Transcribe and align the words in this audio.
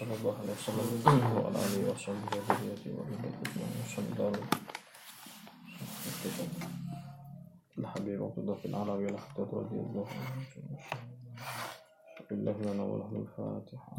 صلى 0.00 0.14
الله 0.16 0.34
عليه 0.40 0.52
وسلم 0.52 0.88
وعلى 1.36 1.58
آله 1.60 1.92
وصحبه 1.92 2.32
وذريته 2.32 2.90
وأهله 2.96 3.32
أجمعين. 3.44 3.84
وصلى 3.84 4.08
الله 4.12 4.32
الحبيب 7.78 8.22
عبد 8.22 8.38
الله 8.38 8.56
بن 8.64 8.74
عربي 8.74 9.06
الأحدث 9.08 9.48
رضي 9.54 9.76
الله 9.76 10.06
عنه. 10.08 10.44
بالله 12.30 12.56
لنا 12.64 12.82
وله 12.82 13.12
الفاتحة. 13.12 13.92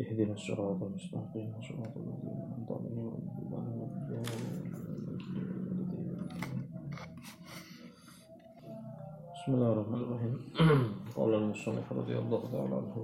اهدنا 0.00 0.32
الصراط 0.32 0.82
المستقيم. 0.82 1.48
صراط 1.68 1.94
الذين 1.96 2.36
أنعمت 2.44 2.68
عليهم 2.68 3.16
بسم 9.46 9.62
الله 9.62 9.72
الرحمن 9.78 10.02
الرحيم. 10.02 10.34
قال 11.22 11.30
المصنف 11.38 11.86
رضي 11.86 12.18
الله 12.18 12.42
تعالى 12.50 12.74
عنه 12.82 12.96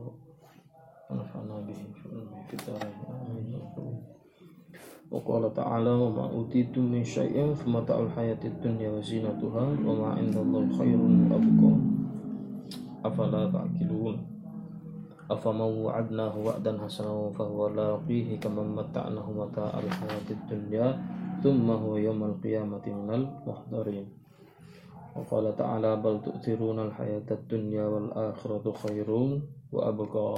ونفعنا 1.06 1.56
به 1.70 1.80
في 2.50 2.54
الدارين 2.58 2.98
آمين. 3.06 3.62
وقال 5.14 5.54
تعالى 5.54 5.92
وما 6.02 6.24
أوتيتم 6.34 6.82
من 6.82 7.06
شيء 7.06 7.54
فمتاع 7.54 7.94
الحياة 7.94 8.42
الدنيا 8.42 8.90
وزينتها 8.90 9.64
وما 9.86 10.08
عند 10.18 10.34
الله 10.34 10.64
خير 10.82 10.98
وأبقى. 11.30 11.72
أفلا 13.06 13.42
تعقلون؟ 13.54 14.14
أفمن 15.30 15.70
وعدناه 15.86 16.34
وعدا 16.42 16.72
حسنا 16.82 17.38
فهو 17.38 17.70
لاقيه 17.70 18.42
كمن 18.42 18.66
متعناه 18.82 19.26
متاع 19.30 19.78
الحياة 19.78 20.28
الدنيا 20.30 20.88
ثم 21.38 21.70
هو 21.70 22.02
يوم 22.02 22.18
القيامة 22.34 22.82
من 22.90 23.10
المحضرين. 23.14 24.21
وقال 25.17 25.55
تعالى 25.57 25.91
بل 25.95 26.21
تؤثرون 26.21 26.79
الحياة 26.79 27.25
الدنيا 27.31 27.85
والآخرة 27.85 28.65
خير 28.85 29.09
وأبقى 29.73 30.29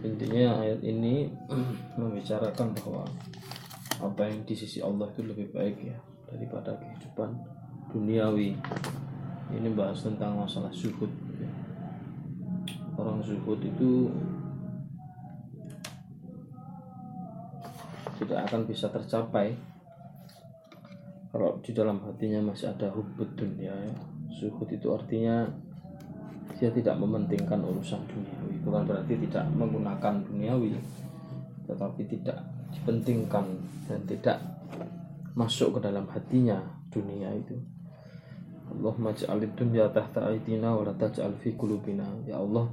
intinya 0.00 0.64
ayat 0.64 0.80
ini 0.84 1.28
membicarakan 1.96 2.72
bahwa 2.72 3.04
apa 4.00 4.32
yang 4.32 4.40
di 4.48 4.56
sisi 4.56 4.80
Allah 4.80 5.08
itu 5.12 5.24
lebih 5.24 5.52
baik 5.52 5.76
ya 5.80 5.96
daripada 6.28 6.72
kehidupan 6.76 7.36
duniawi 7.92 8.56
ini 9.52 9.68
bahas 9.76 10.00
tentang 10.00 10.40
masalah 10.40 10.72
zuhud 10.72 11.10
ya. 11.36 11.50
orang 12.96 13.20
zuhud 13.20 13.60
itu 13.60 14.08
tidak 18.19 18.47
akan 18.47 18.61
bisa 18.63 18.87
tercapai 18.87 19.55
kalau 21.35 21.59
di 21.59 21.75
dalam 21.75 21.99
hatinya 21.99 22.47
masih 22.47 22.71
ada 22.71 22.87
hubud 22.95 23.27
dunia 23.35 23.75
ya. 23.75 23.95
zuhud 24.31 24.71
itu 24.71 24.87
artinya 24.95 25.43
dia 26.55 26.71
tidak 26.71 26.95
mementingkan 26.95 27.59
urusan 27.59 27.99
duniawi. 28.07 28.55
Bukan 28.63 28.87
berarti 28.87 29.19
tidak 29.27 29.43
menggunakan 29.51 30.23
duniawi 30.23 30.79
tetapi 31.67 32.07
tidak 32.07 32.39
dipentingkan 32.71 33.51
dan 33.83 33.99
tidak 34.07 34.39
masuk 35.35 35.75
ke 35.75 35.91
dalam 35.91 36.07
hatinya 36.07 36.63
dunia 36.87 37.35
itu. 37.35 37.59
Allah 38.71 38.95
maj'alid 38.95 39.51
dunya 39.59 39.91
tahta 39.91 40.31
aitina 40.31 40.71
wa 40.71 40.87
la 40.87 40.95
taj'al 40.95 41.35
fi 41.43 41.51
qulubina. 41.51 42.07
Ya 42.23 42.39
Allah 42.39 42.71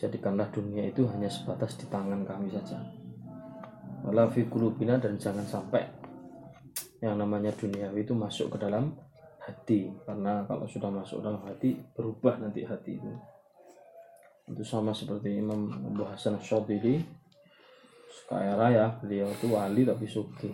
jadikanlah 0.00 0.48
dunia 0.48 0.88
itu 0.88 1.04
hanya 1.12 1.28
sebatas 1.28 1.76
di 1.76 1.84
tangan 1.92 2.24
kami 2.24 2.48
saja 2.48 2.95
wala 4.04 4.28
fi 4.28 4.44
qulubina 4.44 5.00
dan 5.00 5.16
jangan 5.16 5.46
sampai 5.46 5.84
yang 7.00 7.16
namanya 7.20 7.52
duniawi 7.52 8.02
itu 8.02 8.12
masuk 8.16 8.56
ke 8.56 8.66
dalam 8.66 8.92
hati. 9.40 9.92
Karena 10.04 10.42
kalau 10.48 10.66
sudah 10.66 10.90
masuk 10.90 11.22
dalam 11.22 11.40
hati 11.46 11.76
berubah 11.94 12.40
nanti 12.40 12.66
hati 12.66 12.98
itu. 12.98 13.12
Itu 14.46 14.62
sama 14.62 14.94
seperti 14.94 15.38
Imam 15.38 15.70
Abu 15.70 16.02
Hasan 16.06 16.38
Syadili. 16.42 17.02
Kaya 18.26 18.58
raya 18.58 18.90
beliau 18.98 19.28
itu 19.30 19.46
wali 19.52 19.86
tapi 19.86 20.08
suki 20.08 20.50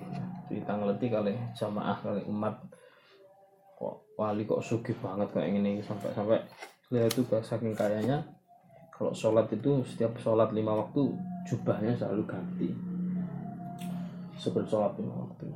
cerita 0.50 0.76
ngeleti 0.76 1.08
kali 1.08 1.32
jamaah 1.56 1.96
kali 2.04 2.20
umat. 2.28 2.58
Kok 3.78 4.18
wali 4.18 4.44
kok 4.44 4.60
suki 4.60 4.92
banget 4.98 5.30
kayak 5.32 5.56
ini 5.56 5.80
sampai 5.80 6.10
sampai 6.12 6.42
beliau 6.90 7.08
itu 7.08 7.22
saking 7.24 7.72
kayanya 7.72 8.20
kalau 8.92 9.16
sholat 9.16 9.48
itu 9.48 9.80
setiap 9.88 10.12
sholat 10.20 10.52
lima 10.52 10.76
waktu 10.76 11.16
jubahnya 11.48 11.96
selalu 11.96 12.22
ganti 12.28 12.91
sebelum 14.36 14.66
sholat 14.68 14.92
lima 14.98 15.28
waktu 15.28 15.46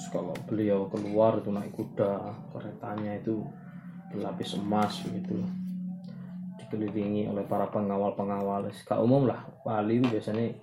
Terus 0.00 0.06
kalau 0.16 0.32
beliau 0.48 0.88
keluar 0.88 1.44
itu 1.44 1.52
naik 1.52 1.76
kuda, 1.76 2.32
keretanya 2.56 3.20
itu 3.20 3.44
berlapis 4.08 4.56
emas 4.56 4.96
begitu. 5.04 5.44
Dikelilingi 6.56 7.28
oleh 7.28 7.44
para 7.44 7.68
pengawal-pengawal. 7.68 8.72
Kak 8.72 8.96
umum 8.96 9.28
lah, 9.28 9.44
wali 9.60 10.00
itu 10.00 10.08
biasanya 10.08 10.56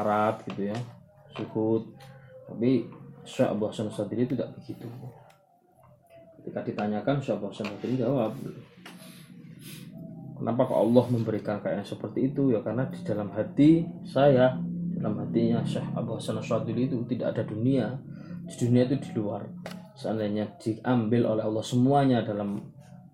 Arab 0.00 0.40
gitu 0.48 0.72
ya, 0.72 0.78
suhud. 1.36 1.92
Tapi 2.48 2.88
Syekh 3.28 3.52
Abu 3.52 3.68
Hasan 3.68 3.92
Sadri 3.92 4.24
itu 4.24 4.32
tidak 4.32 4.56
begitu. 4.56 4.88
Ketika 6.40 6.64
ditanyakan 6.64 7.20
Syekh 7.20 7.36
Abu 7.36 7.52
Hasan 7.52 7.68
Sadri 7.68 8.00
jawab, 8.00 8.32
Kenapa 10.40 10.72
kok 10.72 10.80
Allah 10.80 11.04
memberikan 11.12 11.60
kayak 11.60 11.84
seperti 11.84 12.32
itu? 12.32 12.48
Ya 12.48 12.64
karena 12.64 12.88
di 12.88 12.96
dalam 13.04 13.28
hati 13.28 13.84
saya 14.08 14.56
dalam 14.96 15.22
hatinya 15.22 15.62
Syekh 15.62 15.86
Abu 15.94 16.18
Hasan 16.18 16.40
Asyadili 16.40 16.90
itu 16.90 16.98
tidak 17.06 17.36
ada 17.36 17.42
dunia. 17.46 17.94
Di 18.46 18.54
dunia 18.66 18.88
itu 18.88 18.96
di 18.98 19.10
luar. 19.14 19.46
Seandainya 19.94 20.56
diambil 20.58 21.36
oleh 21.36 21.44
Allah 21.44 21.64
semuanya 21.64 22.24
dalam 22.24 22.58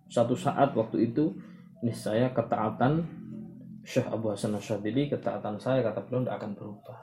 satu 0.07 0.39
saat 0.39 0.73
waktu 0.73 1.13
itu 1.13 1.35
niscaya 1.83 2.31
ketaatan 2.33 3.05
Syekh 3.85 4.09
Abu 4.09 4.33
Hasan 4.33 4.57
Asyadili 4.57 5.13
ketaatan 5.13 5.61
saya 5.61 5.85
kata 5.85 6.07
beliau 6.07 6.25
tidak 6.25 6.37
akan 6.41 6.53
berubah. 6.57 6.97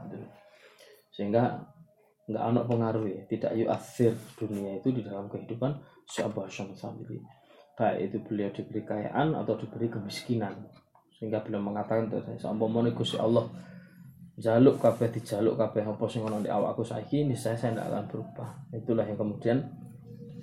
Sehingga 1.13 1.61
nggak 2.25 2.43
ada 2.43 2.61
pengaruh 2.65 3.05
ya. 3.05 3.21
Tidak 3.29 3.51
yuathir 3.53 4.15
dunia 4.39 4.79
itu 4.79 4.89
di 4.89 5.05
dalam 5.05 5.29
kehidupan 5.29 5.77
Syekh 6.09 6.31
Abu 6.31 6.43
Hasan 6.47 6.73
Asyadili 6.73 7.43
baik 7.73 7.97
itu 8.09 8.17
beliau 8.21 8.49
diberi 8.53 8.81
kekayaan 8.85 9.33
atau 9.33 9.57
diberi 9.57 9.89
kemiskinan. 9.89 10.53
Sehingga 11.17 11.41
beliau 11.41 11.61
mengatakan 11.63 12.09
saya 12.09 12.37
seumpama 12.37 12.85
Gusti 12.93 13.17
Allah 13.17 13.49
jaluk 14.37 14.81
kabeh 14.81 15.13
dijaluk 15.13 15.59
kabeh. 15.59 15.85
Apa 15.85 16.05
sing 16.09 16.25
ono 16.25 16.41
di 16.41 16.49
awakku 16.49 16.81
saiki 16.81 17.25
ini 17.27 17.37
saya 17.37 17.57
saya 17.57 17.77
tidak 17.77 17.87
akan 17.89 18.05
berubah. 18.09 18.49
Itulah 18.73 19.05
yang 19.05 19.17
kemudian 19.19 19.57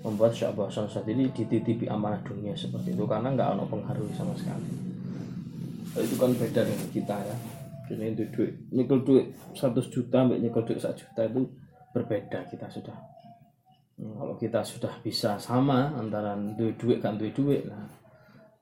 membuat 0.01 0.33
Syekh 0.33 0.57
Abu 0.57 0.71
Sadili 0.71 1.29
dititipi 1.29 1.85
amanah 1.91 2.23
dunia 2.25 2.57
seperti 2.57 2.97
itu 2.97 3.05
karena 3.05 3.35
nggak 3.35 3.49
ono 3.59 3.65
pengaruh 3.67 4.07
sama 4.15 4.33
sekali. 4.39 4.71
Itu 5.99 6.15
kan 6.17 6.31
beda 6.33 6.61
dengan 6.63 6.89
kita 6.95 7.17
ya. 7.19 7.37
Jadi 7.91 8.15
itu 8.15 8.25
duit 8.31 8.55
nyekel 8.71 9.03
duit 9.03 9.35
100 9.59 9.91
juta 9.91 10.23
mbak 10.23 10.39
nyekel 10.39 10.63
duit 10.63 10.79
1 10.79 10.95
juta 10.95 11.21
itu 11.27 11.43
berbeda 11.91 12.47
kita 12.47 12.71
sudah. 12.71 12.95
Hmm, 13.99 14.15
kalau 14.17 14.39
kita 14.39 14.63
sudah 14.63 14.95
bisa 15.03 15.37
sama 15.43 15.91
antara 15.99 16.39
duit 16.39 16.79
duit 16.79 17.03
kan 17.03 17.19
duit 17.19 17.35
duit 17.37 17.67
nah 17.69 17.85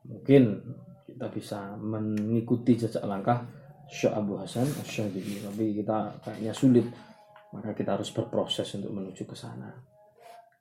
mungkin 0.09 0.59
kita 1.05 1.29
bisa 1.31 1.77
mengikuti 1.77 2.75
jejak 2.75 3.05
langkah 3.05 3.45
Syekh 3.89 4.13
Abu 4.13 4.37
Hasan 4.37 4.69
Asyadili 4.85 5.41
tapi 5.41 5.73
kita 5.73 6.13
kayaknya 6.21 6.53
sulit. 6.53 6.87
Maka 7.49 7.73
kita 7.73 7.97
harus 7.97 8.13
berproses 8.13 8.69
untuk 8.77 8.93
menuju 8.93 9.25
ke 9.25 9.33
sana. 9.33 9.73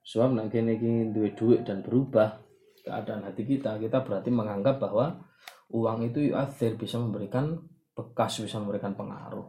Sebab 0.07 0.31
nak 0.31 0.47
kini 0.47 0.79
kini 0.79 1.12
duit 1.12 1.35
duit 1.35 1.68
dan 1.68 1.83
berubah 1.83 2.39
keadaan 2.88 3.27
hati 3.27 3.44
kita 3.44 3.75
kita 3.75 4.00
berarti 4.07 4.31
menganggap 4.31 4.79
bahwa 4.79 5.19
uang 5.75 6.07
itu 6.07 6.31
yuathir 6.31 6.79
bisa 6.79 6.95
memberikan 6.95 7.59
bekas 7.91 8.39
bisa 8.39 8.63
memberikan 8.63 8.95
pengaruh. 8.95 9.44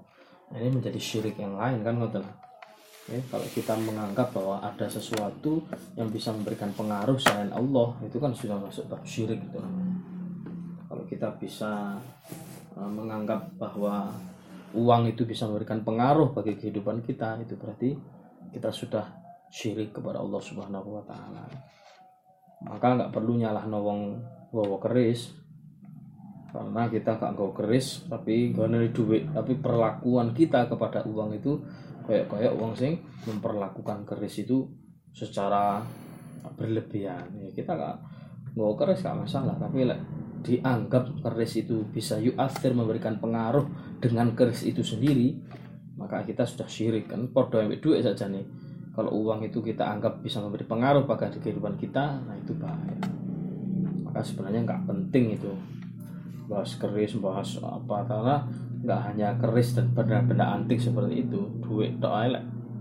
Nah, 0.50 0.58
ini 0.58 0.82
menjadi 0.82 0.98
syirik 0.98 1.38
yang 1.38 1.54
lain 1.54 1.86
kan 1.86 1.94
ngoten? 1.94 2.26
Ya, 3.08 3.22
kalau 3.30 3.46
kita 3.48 3.72
menganggap 3.78 4.34
bahwa 4.34 4.60
ada 4.60 4.84
sesuatu 4.90 5.64
yang 5.96 6.10
bisa 6.12 6.34
memberikan 6.34 6.68
pengaruh 6.74 7.16
selain 7.16 7.48
Allah 7.54 7.96
itu 8.04 8.20
kan 8.20 8.34
sudah 8.34 8.58
masuk 8.60 8.84
bab 8.90 9.00
syirik 9.06 9.40
itu 9.40 9.60
kalau 10.88 11.04
kita 11.08 11.28
bisa 11.40 11.96
menganggap 12.78 13.58
bahwa 13.58 14.14
uang 14.76 15.10
itu 15.10 15.26
bisa 15.26 15.48
memberikan 15.50 15.82
pengaruh 15.82 16.30
bagi 16.30 16.54
kehidupan 16.54 17.02
kita 17.02 17.40
itu 17.42 17.58
berarti 17.58 17.96
kita 18.54 18.70
sudah 18.70 19.04
syirik 19.48 19.96
kepada 19.96 20.20
Allah 20.20 20.38
Subhanahu 20.38 21.00
wa 21.00 21.04
taala. 21.08 21.44
Maka 22.68 22.86
nggak 22.94 23.12
perlu 23.14 23.40
nyalah 23.40 23.64
nawang 23.66 24.20
bawa 24.52 24.76
keris. 24.80 25.34
Karena 26.48 26.88
kita 26.88 27.20
gak 27.20 27.36
nggawa 27.36 27.52
keris 27.52 28.08
tapi 28.08 28.56
gak 28.56 28.72
duit. 28.96 29.28
Tapi 29.28 29.60
perlakuan 29.60 30.32
kita 30.32 30.64
kepada 30.64 31.04
uang 31.04 31.36
itu 31.36 31.60
kayak 32.08 32.24
kayak 32.32 32.56
uang 32.56 32.72
sing 32.72 33.04
memperlakukan 33.28 34.08
keris 34.08 34.48
itu 34.48 34.64
secara 35.12 35.84
berlebihan. 36.56 37.28
Ya 37.36 37.52
kita 37.52 37.76
gak 37.76 37.96
nggawa 38.56 38.74
keris 38.80 39.04
gak 39.04 39.28
masalah. 39.28 39.60
Tapi 39.60 39.92
like, 39.92 40.00
dianggap 40.42 41.22
keris 41.22 41.60
itu 41.60 41.82
bisa 41.90 42.16
yu'athir 42.18 42.72
memberikan 42.72 43.18
pengaruh 43.18 43.66
dengan 43.98 44.32
keris 44.38 44.62
itu 44.62 44.86
sendiri 44.86 45.34
maka 45.98 46.22
kita 46.22 46.46
sudah 46.46 46.70
syirik 46.70 47.10
kan? 47.10 47.26
Podo 47.34 47.58
yang 47.58 47.74
duit 47.82 48.06
saja 48.06 48.30
nih. 48.30 48.46
Kalau 48.94 49.14
uang 49.14 49.46
itu 49.46 49.58
kita 49.62 49.82
anggap 49.82 50.22
bisa 50.22 50.38
memberi 50.38 50.62
pengaruh 50.66 51.06
pada 51.06 51.30
kehidupan 51.30 51.74
kita 51.78 52.22
nah 52.22 52.34
itu 52.38 52.54
bahaya. 52.54 52.98
Maka 54.06 54.22
sebenarnya 54.22 54.62
nggak 54.62 54.82
penting 54.86 55.34
itu. 55.34 55.50
Bahas 56.46 56.78
keris 56.78 57.18
bahas 57.18 57.58
apa 57.60 58.06
karena 58.06 58.36
nggak 58.78 59.00
hanya 59.10 59.28
keris 59.42 59.74
dan 59.74 59.90
benda-benda 59.90 60.54
antik 60.54 60.78
seperti 60.78 61.26
itu. 61.26 61.50
Duit 61.62 61.98
doa 61.98 62.30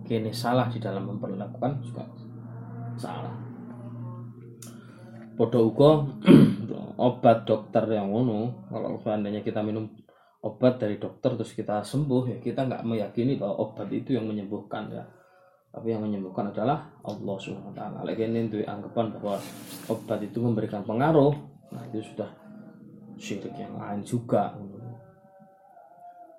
kini 0.06 0.32
salah 0.32 0.70
di 0.72 0.80
dalam 0.80 1.04
memperlakukan 1.10 1.84
juga 1.84 2.08
salah 2.96 3.47
podo 5.38 5.70
ugo 5.70 5.92
obat 7.08 7.46
dokter 7.46 7.86
yang 7.94 8.10
ngono. 8.10 8.68
Kalau 8.68 8.98
seandainya 9.06 9.46
kita 9.46 9.62
minum 9.62 9.86
obat 10.42 10.82
dari 10.82 10.98
dokter 10.98 11.38
terus 11.38 11.54
kita 11.54 11.86
sembuh 11.86 12.24
ya 12.34 12.38
kita 12.42 12.66
nggak 12.66 12.84
meyakini 12.84 13.38
bahwa 13.38 13.70
obat 13.70 13.88
itu 13.94 14.18
yang 14.18 14.26
menyembuhkan 14.26 14.90
ya. 14.90 15.06
Tapi 15.70 15.94
yang 15.94 16.02
menyembuhkan 16.02 16.50
adalah 16.50 16.90
Allah 17.06 17.38
subhanahu 17.38 17.70
wa 17.70 17.76
taala. 17.78 17.98
Lagi 18.02 18.26
ini 18.26 18.50
itu 18.50 18.66
anggapan 18.66 19.14
bahwa 19.14 19.38
obat 19.94 20.20
itu 20.26 20.42
memberikan 20.42 20.82
pengaruh. 20.82 21.38
Nah 21.70 21.86
itu 21.94 22.02
sudah 22.02 22.34
syirik 23.22 23.54
yang 23.54 23.78
lain 23.78 24.02
juga. 24.02 24.58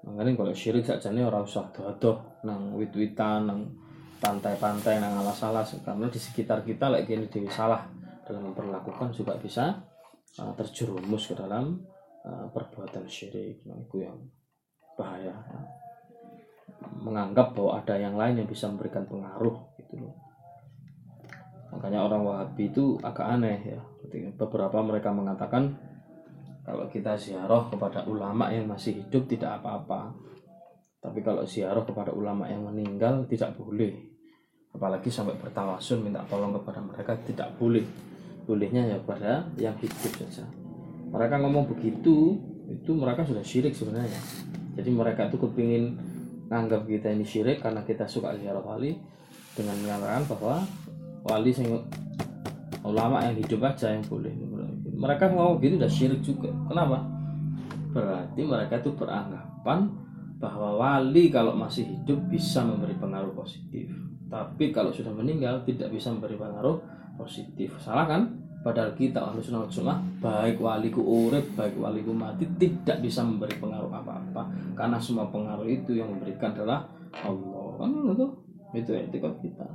Makanya 0.02 0.42
kalau 0.42 0.54
syirik 0.56 0.82
saja 0.82 1.14
ini 1.14 1.22
orang 1.22 1.46
usah 1.46 1.70
doa 1.70 1.94
nang 2.42 2.74
wit-witan 2.74 3.46
nang 3.46 3.60
pantai-pantai 4.18 4.98
nang 4.98 5.22
alas-alas. 5.22 5.78
Karena 5.86 6.10
di 6.10 6.18
sekitar 6.18 6.66
kita 6.66 6.90
lagi 6.90 7.14
ini 7.14 7.30
dewi 7.30 7.46
salah 7.46 7.97
dalam 8.28 8.52
memperlakukan 8.52 9.08
juga 9.16 9.40
bisa 9.40 9.80
uh, 10.36 10.52
terjerumus 10.52 11.24
ke 11.24 11.34
dalam 11.34 11.80
uh, 12.28 12.46
perbuatan 12.52 13.08
syirik. 13.08 13.64
Nah, 13.64 13.80
itu 13.80 14.04
yang 14.04 14.20
bahaya. 15.00 15.32
Ya. 15.32 15.60
menganggap 17.00 17.56
bahwa 17.56 17.80
ada 17.80 17.96
yang 17.96 18.14
lain 18.14 18.44
yang 18.44 18.48
bisa 18.50 18.68
memberikan 18.68 19.08
pengaruh 19.08 19.56
gitu 19.80 20.04
loh. 20.04 20.14
Makanya 21.72 22.04
orang 22.04 22.22
Wahabi 22.28 22.68
itu 22.68 23.00
agak 23.00 23.24
aneh 23.24 23.58
ya. 23.64 23.80
Beberapa 24.36 24.78
mereka 24.84 25.08
mengatakan 25.08 25.72
kalau 26.68 26.84
kita 26.92 27.16
ziarah 27.16 27.72
kepada 27.72 28.04
ulama 28.04 28.52
yang 28.52 28.68
masih 28.68 29.00
hidup 29.00 29.24
tidak 29.24 29.64
apa-apa. 29.64 30.12
Tapi 31.00 31.24
kalau 31.24 31.48
ziarah 31.48 31.82
kepada 31.88 32.12
ulama 32.12 32.44
yang 32.52 32.68
meninggal 32.68 33.24
tidak 33.24 33.56
boleh. 33.56 33.96
Apalagi 34.76 35.08
sampai 35.08 35.40
bertawasun 35.40 36.04
minta 36.04 36.20
tolong 36.28 36.52
kepada 36.60 36.84
mereka 36.84 37.16
tidak 37.24 37.56
boleh 37.56 38.07
bolehnya 38.48 38.88
ya 38.88 38.96
pada 39.04 39.44
yang 39.60 39.76
hidup 39.76 40.08
saja. 40.16 40.48
Mereka 41.12 41.36
ngomong 41.44 41.68
begitu 41.68 42.40
itu 42.72 42.90
mereka 42.96 43.28
sudah 43.28 43.44
syirik 43.44 43.76
sebenarnya. 43.76 44.16
Jadi 44.72 44.88
mereka 44.88 45.28
itu 45.28 45.36
kepingin 45.36 46.00
nganggap 46.48 46.88
kita 46.88 47.12
ini 47.12 47.28
syirik 47.28 47.60
karena 47.60 47.84
kita 47.84 48.08
suka 48.08 48.32
ziarah 48.40 48.64
wali 48.64 48.96
dengan 49.52 49.76
mengatakan 49.84 50.24
bahwa 50.32 50.56
wali 51.28 51.52
sing 51.52 51.68
ulama 52.80 53.20
yang 53.28 53.36
hidup 53.36 53.68
aja 53.68 53.92
yang 53.92 54.04
boleh. 54.08 54.32
Mereka 54.96 55.28
ngomong 55.28 55.60
gitu 55.60 55.76
udah 55.76 55.92
syirik 55.92 56.24
juga. 56.24 56.48
Kenapa? 56.72 57.04
Berarti 57.92 58.40
mereka 58.48 58.80
itu 58.80 58.96
beranggapan 58.96 59.92
bahwa 60.40 60.80
wali 60.80 61.28
kalau 61.28 61.52
masih 61.52 61.84
hidup 61.84 62.16
bisa 62.32 62.64
memberi 62.64 62.96
pengaruh 62.96 63.36
positif. 63.36 63.92
Tapi 64.28 64.72
kalau 64.72 64.88
sudah 64.88 65.12
meninggal 65.12 65.64
tidak 65.68 65.92
bisa 65.92 66.12
memberi 66.12 66.36
pengaruh 66.36 66.80
positif. 67.18 67.74
Salah 67.82 68.06
kan? 68.06 68.22
Padahal 68.58 68.90
kita 68.98 69.22
ahlu 69.22 69.38
sunnah 69.38 69.70
jamaah 69.70 70.02
baik 70.18 70.58
waliku 70.58 70.98
urip 70.98 71.46
baik 71.54 71.78
waliku 71.78 72.10
mati 72.10 72.42
tidak 72.58 72.98
bisa 73.02 73.22
memberi 73.22 73.54
pengaruh 73.58 73.90
apa-apa. 73.90 74.50
Karena 74.74 74.98
semua 74.98 75.30
pengaruh 75.30 75.66
itu 75.66 75.98
yang 75.98 76.10
memberikan 76.10 76.54
adalah 76.54 76.86
Allah. 77.22 77.66
Kan 77.78 77.90
itu 78.14 78.26
itu 78.74 78.90
etika 78.94 79.30
kita. 79.42 79.66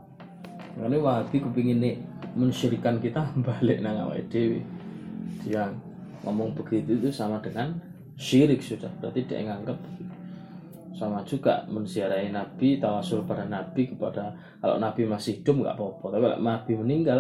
Karena 0.74 0.98
wahabi 1.00 1.38
kepingin 1.38 1.80
nih 1.80 1.96
mensyirikan 2.34 2.98
kita 3.00 3.24
balik 3.46 3.80
nang 3.80 4.10
awal 4.10 4.20
dewi 4.28 4.60
yang 5.48 5.76
ngomong 6.24 6.56
begitu 6.56 7.00
itu 7.00 7.10
sama 7.12 7.40
dengan 7.40 7.76
syirik 8.20 8.60
sudah. 8.60 8.92
Berarti 9.00 9.28
dia 9.28 9.44
nganggap 9.48 9.80
sama 10.94 11.26
juga 11.26 11.66
menziarahi 11.66 12.30
Nabi 12.30 12.78
tawasul 12.78 13.26
pada 13.26 13.50
Nabi 13.50 13.90
kepada 13.90 14.30
kalau 14.62 14.78
Nabi 14.78 15.10
masih 15.10 15.42
hidup 15.42 15.66
nggak 15.66 15.76
apa-apa. 15.76 16.06
Tapi 16.14 16.22
kalau 16.22 16.40
Nabi 16.40 16.72
meninggal 16.78 17.20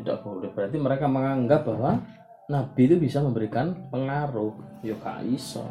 tidak 0.00 0.16
boleh. 0.24 0.48
Berarti 0.56 0.76
mereka 0.80 1.04
menganggap 1.04 1.68
bahwa 1.68 2.00
Nabi 2.48 2.82
itu 2.88 2.96
bisa 2.96 3.20
memberikan 3.20 3.76
pengaruh. 3.92 4.56
Yo 4.80 4.96
iso. 5.28 5.68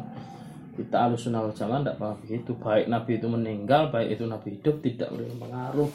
Kita 0.78 1.10
harus 1.10 1.26
sunnah 1.26 1.44
zaman 1.50 1.82
tidak 1.82 1.98
apa 1.98 2.16
begitu. 2.22 2.54
Baik 2.56 2.86
Nabi 2.86 3.18
itu 3.18 3.26
meninggal 3.26 3.90
baik 3.90 4.16
itu 4.16 4.24
Nabi 4.24 4.48
hidup 4.56 4.76
tidak 4.80 5.08
boleh 5.10 5.26
pengaruh. 5.34 5.90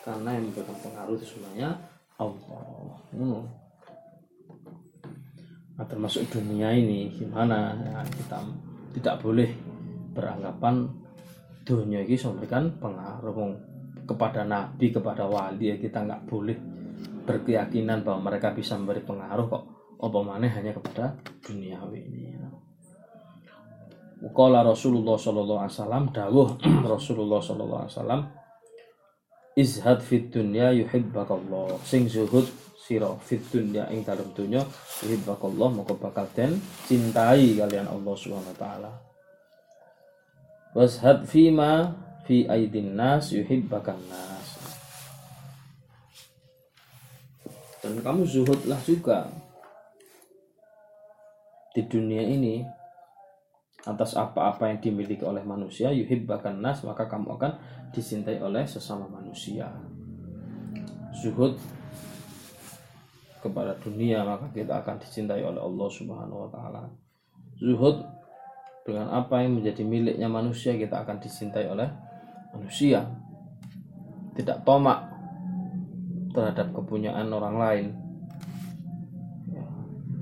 Karena 0.00 0.28
yang 0.32 0.44
memberikan 0.48 0.76
pengaruh 0.80 1.14
itu 1.18 1.26
semuanya 1.36 1.76
Allah. 2.16 2.96
Hmm. 3.10 3.44
nah 5.80 5.88
termasuk 5.88 6.28
dunia 6.28 6.76
ini 6.76 7.08
gimana? 7.08 7.72
Ya, 7.80 8.04
kita 8.04 8.36
tidak 8.92 9.24
boleh 9.24 9.48
beranggapan 10.12 10.92
dunia 11.70 12.02
ini 12.02 12.18
memberikan 12.18 12.66
pengaruh 12.82 13.54
kepada 14.10 14.42
nabi 14.42 14.90
kepada 14.90 15.30
wali 15.30 15.70
ya 15.70 15.76
kita 15.78 16.02
nggak 16.02 16.26
boleh 16.26 16.58
berkeyakinan 17.22 18.02
bahwa 18.02 18.26
mereka 18.26 18.50
bisa 18.50 18.74
memberi 18.74 19.06
pengaruh 19.06 19.46
kok. 19.46 19.64
Apa 20.00 20.18
mana 20.24 20.48
hanya 20.48 20.72
kepada 20.72 21.12
duniawi 21.44 22.00
ini 22.08 22.32
Qala 24.32 24.64
Rasulullah 24.64 25.16
sallallahu 25.16 25.60
alaihi 25.64 25.76
wasallam 25.76 26.04
dawuh 26.12 26.48
Rasulullah 26.96 27.40
sallallahu 27.40 27.80
alaihi 27.84 27.94
wasallam 27.96 28.22
izhad 29.56 30.00
fit 30.04 30.28
dunya 30.28 30.72
yuhibbakallah. 30.76 31.80
Sing 31.84 32.08
zuhud 32.08 32.48
sira 32.80 33.12
fit 33.20 33.40
dunya 33.48 33.88
ing 33.92 34.04
dalem 34.04 34.28
dunya 34.32 34.60
yuhibbakallah 35.04 35.68
moko 35.72 35.96
bakal 36.00 36.28
den 36.32 36.56
cintai 36.84 37.60
kalian 37.60 37.88
Allah 37.88 38.14
Subhanahu 38.16 38.52
wa 38.52 38.58
taala 38.58 39.09
washad 40.76 41.26
fima 41.26 41.94
fi 42.26 42.46
aidin 42.46 42.94
nas 42.94 43.34
yuhibbakan 43.34 43.98
nas. 44.06 44.46
Dan 47.80 47.98
kamu 48.04 48.22
zuhudlah 48.28 48.78
juga 48.84 49.26
di 51.72 51.82
dunia 51.86 52.22
ini 52.22 52.62
atas 53.88 54.12
apa-apa 54.12 54.68
yang 54.68 54.78
dimiliki 54.84 55.24
oleh 55.24 55.40
manusia 55.40 55.88
yuhibbakan 55.88 56.60
nas 56.60 56.84
maka 56.84 57.08
kamu 57.08 57.40
akan 57.40 57.52
dicintai 57.90 58.38
oleh 58.38 58.68
sesama 58.68 59.08
manusia. 59.08 59.72
Zuhud 61.16 61.56
kepada 63.40 63.72
dunia 63.80 64.22
maka 64.22 64.52
kita 64.52 64.84
akan 64.84 65.00
dicintai 65.00 65.40
oleh 65.40 65.58
Allah 65.58 65.88
Subhanahu 65.88 66.46
wa 66.46 66.50
taala. 66.52 66.84
Zuhud 67.56 68.19
dengan 68.84 69.12
apa 69.12 69.44
yang 69.44 69.60
menjadi 69.60 69.82
miliknya 69.84 70.28
manusia 70.30 70.72
kita 70.74 71.04
akan 71.04 71.20
dicintai 71.20 71.68
oleh 71.68 71.88
manusia. 72.56 73.04
Tidak 74.34 74.64
tomak 74.64 75.10
terhadap 76.32 76.72
kepunyaan 76.72 77.28
orang 77.28 77.56
lain. 77.58 77.86
Ya, 79.50 79.66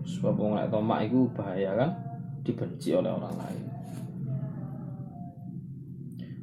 sebab 0.05 0.35
orang 0.37 0.69
tomak 0.73 1.07
itu 1.07 1.29
bahaya 1.37 1.71
kan? 1.77 1.91
Dibenci 2.43 2.97
oleh 2.97 3.13
orang 3.13 3.37
lain. 3.37 3.65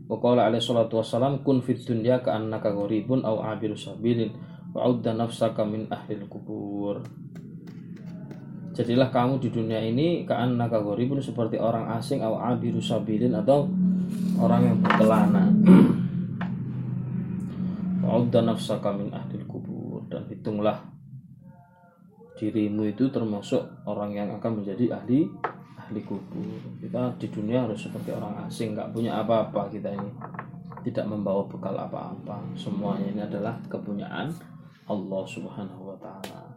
Waqala 0.06 0.46
alaihi 0.46 0.62
salatu 0.62 1.02
wassalam 1.02 1.42
kun 1.42 1.66
fid 1.66 1.82
dunya 1.82 2.22
ka'annaka 2.22 2.70
gharibun 2.70 3.26
aw 3.26 3.42
abiru 3.42 3.74
sabilin 3.74 4.38
wa'udda 4.70 5.18
nafsaka 5.18 5.66
min 5.66 5.90
ahlil 5.90 6.30
kubur 6.30 7.02
Jadilah 8.75 9.08
kamu 9.08 9.39
di 9.39 9.55
dunia 9.55 9.79
ini 9.79 10.27
ka'annaka 10.27 10.84
gharibun 10.84 11.24
seperti 11.24 11.55
orang 11.55 11.96
asing 11.96 12.20
aw 12.20 12.51
abiru 12.51 12.84
sabilin 12.84 13.32
atau 13.32 13.72
orang 14.36 14.67
yang 14.67 14.77
berkelana. 14.84 15.48
Wa'udda 18.03 18.44
nafsaka 18.44 18.91
min 18.91 19.15
ahlil 19.15 19.48
kubur. 19.48 20.03
Dan 20.12 20.27
hitunglah 20.27 20.84
dirimu 22.36 22.91
itu 22.91 23.08
termasuk 23.08 23.63
orang 23.88 24.12
yang 24.12 24.27
akan 24.36 24.60
menjadi 24.60 25.00
ahli 25.00 25.24
ahli 25.79 26.01
kubur. 26.03 26.60
Kita 26.84 27.15
di 27.15 27.32
dunia 27.32 27.63
harus 27.63 27.79
seperti 27.79 28.12
orang 28.12 28.44
asing 28.44 28.75
nggak 28.75 28.91
punya 28.91 29.24
apa-apa 29.24 29.72
kita 29.72 29.88
ini. 29.88 30.12
Tidak 30.84 31.08
membawa 31.08 31.48
bekal 31.48 31.79
apa-apa. 31.79 32.44
Semuanya 32.60 33.08
ini 33.08 33.24
adalah 33.24 33.55
kepunyaan 33.72 34.36
Allah 34.91 35.24
subhanahu 35.24 35.96
wa 35.96 35.98
ta'ala 35.98 36.55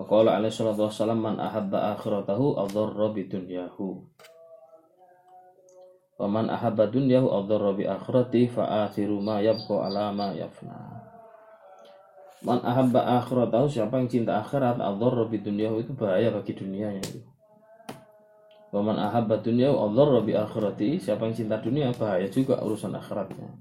Waqala 0.00 0.40
alaihi 0.40 0.56
salatu 0.56 0.88
wassalam 0.88 1.20
man 1.20 1.36
ahabba 1.36 1.92
akhiratahu 1.92 2.56
adharra 2.56 3.12
bi 3.12 3.28
dunyahu 3.28 4.00
Wa 6.16 6.24
man 6.24 6.48
ahabba 6.48 6.88
dunyahu 6.88 7.28
adharra 7.28 7.76
bi 7.76 7.84
akhirati 7.84 8.48
fa 8.48 8.88
akhiru 8.88 9.20
ma 9.20 9.44
yabqa 9.44 9.92
ala 9.92 10.08
ma 10.08 10.32
yafna 10.32 11.04
Man 12.40 12.64
ahabba 12.64 13.20
akhiratahu 13.20 13.68
siapa 13.68 14.00
yang 14.00 14.08
cinta 14.08 14.40
akhirat 14.40 14.80
adzarra 14.80 15.28
bi 15.28 15.44
dunyahu 15.44 15.84
itu 15.84 15.92
bahaya 15.92 16.32
bagi 16.32 16.56
dunianya 16.56 17.04
itu. 17.04 17.20
Wa 18.72 18.80
man 18.80 18.96
ahabba 18.96 19.44
dunyahu 19.44 19.76
adzarra 19.76 20.24
bi 20.24 20.32
akhirati 20.32 20.96
siapa 20.96 21.28
yang 21.28 21.36
cinta 21.36 21.60
dunia 21.60 21.92
bahaya 21.92 22.24
juga 22.32 22.56
urusan 22.64 22.96
akhiratnya. 22.96 23.52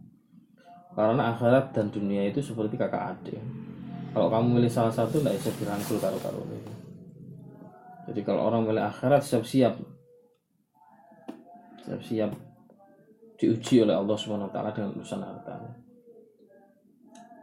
Karena 0.96 1.36
akhirat 1.36 1.75
dan 1.75 1.91
dunia 1.91 2.31
itu 2.31 2.39
seperti 2.39 2.79
kakak 2.79 3.19
adik. 3.19 3.43
Kalau 4.09 4.27
kamu 4.27 4.57
milih 4.57 4.71
salah 4.71 4.93
satu 4.93 5.21
tidak 5.21 5.37
bisa 5.37 5.51
dirangkul 5.57 5.97
karo-karo 6.01 6.41
Jadi 8.09 8.19
kalau 8.25 8.49
orang 8.49 8.65
milih 8.65 8.83
akhirat 8.83 9.21
siap-siap. 9.21 9.77
Siap-siap 11.85 12.31
diuji 13.39 13.87
oleh 13.87 13.95
Allah 13.95 14.17
taala 14.51 14.75
dengan 14.75 14.91
urusan 14.99 15.23
hartanya 15.23 15.71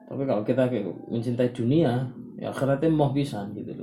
tapi 0.06 0.22
kalau 0.22 0.46
kita 0.46 0.70
mencintai 1.10 1.50
dunia 1.50 2.06
ya 2.38 2.54
akhiratnya 2.54 2.94
mau 2.94 3.10
bisa 3.10 3.42
gitu 3.50 3.75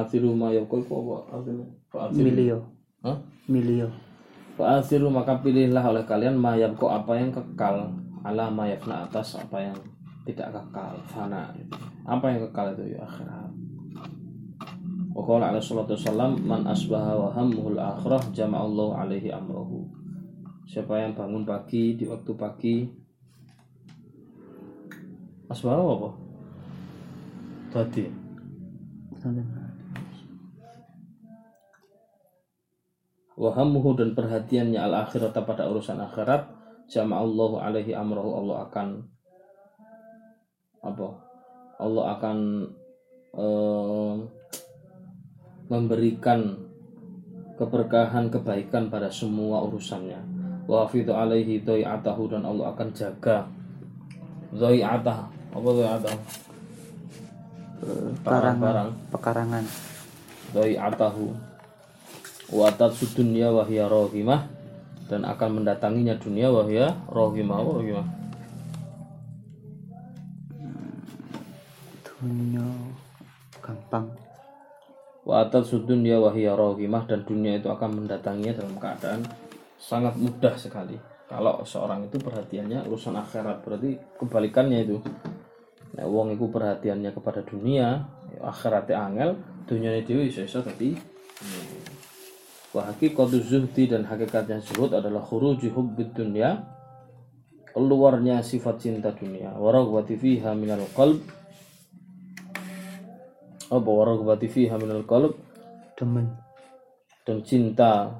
loh 0.00 0.08
Fa'athiru 0.08 0.30
ma 0.32 0.48
yaqul 0.52 0.82
apa 0.84 1.16
artinya? 1.36 1.66
Milio. 2.16 2.58
Hah? 3.04 3.16
Milio. 3.48 3.88
Fa'athiru 4.56 5.08
maka 5.12 5.40
pilihlah 5.44 5.84
oleh 5.84 6.04
kalian 6.08 6.36
ma 6.36 6.56
yabqa 6.56 7.04
apa 7.04 7.12
yang 7.16 7.30
kekal 7.32 7.92
ala 8.24 8.46
ma 8.48 8.64
yafna 8.68 9.04
atas 9.08 9.36
apa 9.36 9.60
yang 9.60 9.76
tidak 10.24 10.52
kekal 10.52 10.94
fana. 11.08 11.52
Apa 12.04 12.24
yang 12.32 12.40
kekal 12.48 12.72
itu 12.76 12.96
ya 12.96 13.04
akhirat. 13.04 13.50
Wa 15.10 15.22
qala 15.26 15.52
alaihi 15.52 15.64
salatu 15.64 15.96
wassalam 15.98 16.38
man 16.44 16.64
asbaha 16.64 17.12
wa 17.18 17.28
hammuhul 17.34 17.76
akhirah 17.76 18.22
jama'allahu 18.32 18.96
alaihi 18.96 19.32
amrahu. 19.32 19.84
Siapa 20.70 21.02
yang 21.02 21.18
bangun 21.18 21.42
pagi 21.42 21.98
di 21.98 22.06
waktu 22.06 22.32
pagi 22.38 22.76
Asbaha 25.50 25.82
apa? 25.82 26.10
Tadi. 27.74 28.06
Wahamuhu 33.40 33.96
dan 33.96 34.12
perhatiannya 34.12 34.76
al 34.76 35.08
akhirat 35.08 35.32
pada 35.32 35.64
urusan 35.72 35.96
akhirat 35.96 36.44
jama'allahu 36.92 37.56
alaihi 37.56 37.96
amrahu 37.96 38.36
Allah 38.36 38.68
akan 38.68 38.88
apa? 40.84 41.08
Allah 41.80 42.04
akan 42.20 42.36
eh, 43.40 44.14
memberikan 45.72 46.68
keberkahan 47.56 48.28
kebaikan 48.28 48.92
pada 48.92 49.08
semua 49.08 49.64
urusannya. 49.64 50.20
Wa 50.68 50.84
hafidu 50.84 51.16
alaihi 51.16 51.64
atahu 51.64 52.28
dan 52.28 52.44
Allah 52.44 52.76
akan 52.76 52.88
jaga 52.92 53.48
dhai'atah 54.52 55.18
apa 55.56 55.68
dhai'atah 55.80 56.16
barang-barang 58.20 58.90
pekarangan 59.08 59.64
atahu 60.58 61.49
wa 62.50 62.66
atat 62.70 62.98
dunya 63.14 63.50
wa 63.50 63.66
hiya 63.66 63.86
rohimah. 63.86 64.46
Dan 65.10 65.26
akan 65.26 65.62
mendatanginya 65.62 66.14
dunia 66.22 66.54
wa 66.54 66.62
hiya 66.66 66.94
rohimah. 67.10 67.58
Rohimah. 67.66 68.06
Dunia 72.20 72.66
gampang. 73.58 74.06
Wa 75.24 75.46
atat 75.46 75.64
sudunya 75.68 76.18
wahiyya 76.18 76.58
rohimah. 76.58 77.06
Dan 77.06 77.24
dunia 77.24 77.56
itu 77.56 77.70
akan 77.70 78.04
mendatanginya 78.04 78.60
dalam 78.60 78.76
keadaan 78.76 79.20
sangat 79.80 80.14
mudah 80.18 80.54
sekali. 80.58 80.98
Kalau 81.30 81.62
seorang 81.62 82.10
itu 82.10 82.18
perhatiannya 82.18 82.90
urusan 82.90 83.14
akhirat 83.14 83.62
berarti 83.62 83.96
kebalikannya 84.18 84.78
itu. 84.82 84.98
Nah, 85.94 86.06
wong 86.06 86.34
itu 86.34 86.46
perhatiannya 86.50 87.10
kepada 87.14 87.42
dunia 87.46 88.06
ya 88.30 88.40
akhiratnya 88.46 88.94
angel 88.94 89.30
dunia 89.66 89.90
itu 89.98 90.14
iso 90.22 90.46
iso 90.46 90.62
tapi 90.62 90.94
wa 92.70 92.86
haqiqatu 92.86 93.42
zuhdi 93.42 93.90
dan 93.90 94.06
hakikatnya 94.06 94.62
zuhud 94.62 94.94
adalah 94.94 95.22
khuruji 95.22 95.70
hubbid 95.74 96.14
dunya 96.14 96.62
keluarnya 97.70 98.42
sifat 98.42 98.82
cinta 98.82 99.14
dunia. 99.14 99.54
Waraghwati 99.54 100.18
fiha 100.18 100.52
minal 100.58 100.86
qalb. 100.94 101.22
Apa 103.70 103.86
waragbati 103.86 104.50
fiha 104.50 104.74
minal 104.78 105.06
qalb? 105.06 105.38
Demen. 105.94 106.34
Dan 107.22 107.46
cinta 107.46 108.18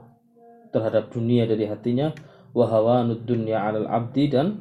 terhadap 0.71 1.11
dunia 1.11 1.51
dari 1.51 1.67
hatinya. 1.67 2.15
Wa 2.55 2.67
hawanud 2.67 3.27
dunya 3.27 3.63
'alal 3.63 3.87
abdi 3.87 4.27
dan 4.27 4.59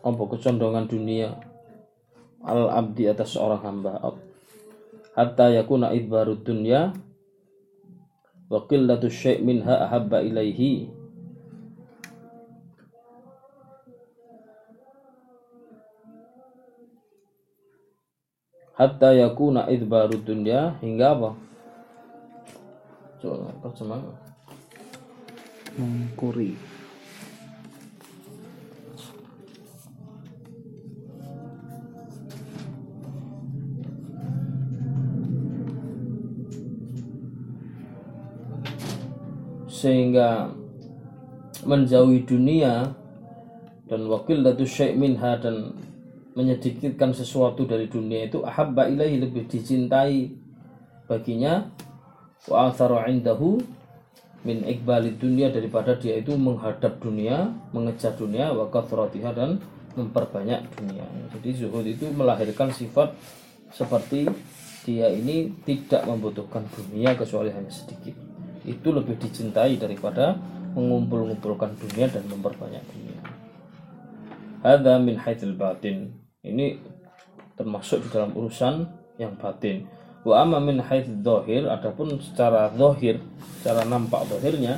apa 0.00 0.22
kecondongan 0.28 0.88
dunia 0.88 1.40
al 2.44 2.68
abdi 2.72 3.08
atas 3.08 3.36
seorang 3.36 3.60
hamba. 3.64 3.96
Hatta 5.16 5.52
yakuna 5.52 5.92
idbarud 5.92 6.40
dunya 6.44 6.92
wa 8.50 8.66
qillatu 8.66 9.06
syai' 9.06 9.38
minha 9.38 9.86
ahabba 9.86 10.26
ilaihi 10.26 10.90
hatta 18.74 19.14
yakuna 19.14 19.70
idbaru 19.70 20.18
dunya 20.18 20.74
hingga 20.82 21.14
apa 21.14 21.30
coba 23.22 23.54
terjemah 23.62 24.02
mengkuri 25.78 26.58
sehingga 39.80 40.52
menjauhi 41.64 42.28
dunia 42.28 42.92
dan 43.88 44.00
wakil 44.06 44.44
datu 44.44 44.68
syai' 44.68 44.92
minha 44.92 45.40
dan 45.40 45.72
menyedikitkan 46.36 47.16
sesuatu 47.16 47.64
dari 47.64 47.88
dunia 47.88 48.28
itu 48.28 48.44
ahabba 48.44 48.86
ilahi 48.86 49.18
lebih 49.18 49.48
dicintai 49.50 50.30
baginya 51.08 51.66
wa 52.46 52.70
atharu 52.70 53.02
indahu 53.08 53.58
min 54.46 54.64
ikbalid 54.64 55.20
dunia 55.20 55.52
daripada 55.52 55.92
dia 56.00 56.16
itu 56.16 56.32
menghadap 56.32 56.96
dunia, 57.02 57.52
mengejar 57.76 58.16
dunia 58.16 58.48
wa 58.56 58.72
kathratiha 58.72 59.36
dan 59.36 59.60
memperbanyak 59.98 60.64
dunia. 60.80 61.04
Jadi 61.36 61.48
zuhud 61.60 61.84
itu 61.84 62.08
melahirkan 62.14 62.72
sifat 62.72 63.12
seperti 63.74 64.30
dia 64.88 65.12
ini 65.12 65.52
tidak 65.68 66.08
membutuhkan 66.08 66.64
dunia 66.72 67.12
kecuali 67.12 67.52
hanya 67.52 67.68
sedikit. 67.68 68.29
Itu 68.64 68.92
lebih 68.92 69.16
dicintai 69.16 69.80
daripada 69.80 70.36
mengumpul-ngumpulkan 70.76 71.74
dunia 71.78 72.06
dan 72.06 72.24
memperbanyak 72.30 72.84
dunia. 72.94 73.18
Hadza 74.60 74.94
min 75.00 75.16
haitsil 75.16 75.56
batin. 75.56 76.14
Ini 76.44 76.76
termasuk 77.56 78.04
di 78.04 78.08
dalam 78.12 78.32
urusan 78.36 78.88
yang 79.20 79.36
batin. 79.36 79.84
Wa 80.20 80.44
amma 80.44 80.60
min 80.60 80.80
haitsu 80.80 81.16
dhahir 81.24 81.64
adapun 81.68 82.20
secara 82.20 82.68
zahir 82.76 83.20
secara 83.60 83.88
nampak 83.88 84.28
zahirnya 84.28 84.76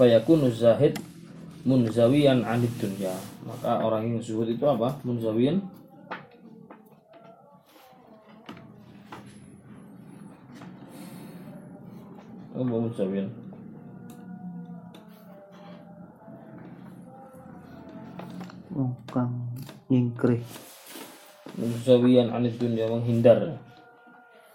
fayakunu 0.00 0.48
zahid 0.48 0.96
munzawiyan 1.68 2.44
anid 2.44 2.72
dunya. 2.80 3.12
Maka 3.44 3.84
orang 3.84 4.08
yang 4.08 4.18
zuhud 4.24 4.48
itu 4.48 4.64
apa? 4.64 4.96
Munzawiyan 5.04 5.60
apa 12.52 12.62
munzawiyan 12.62 13.28
oh 18.76 18.92
kang 19.12 19.52
nyingkrih. 19.92 20.40
Muzawiyan 21.52 22.32
anid 22.32 22.56
dunia 22.56 22.88
menghindar. 22.88 23.60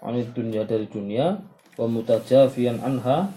Anid 0.02 0.34
dunia 0.34 0.66
dari 0.66 0.90
dunia 0.90 1.38
wa 1.78 1.86
mutajafiyan 1.86 2.82
anha. 2.82 3.30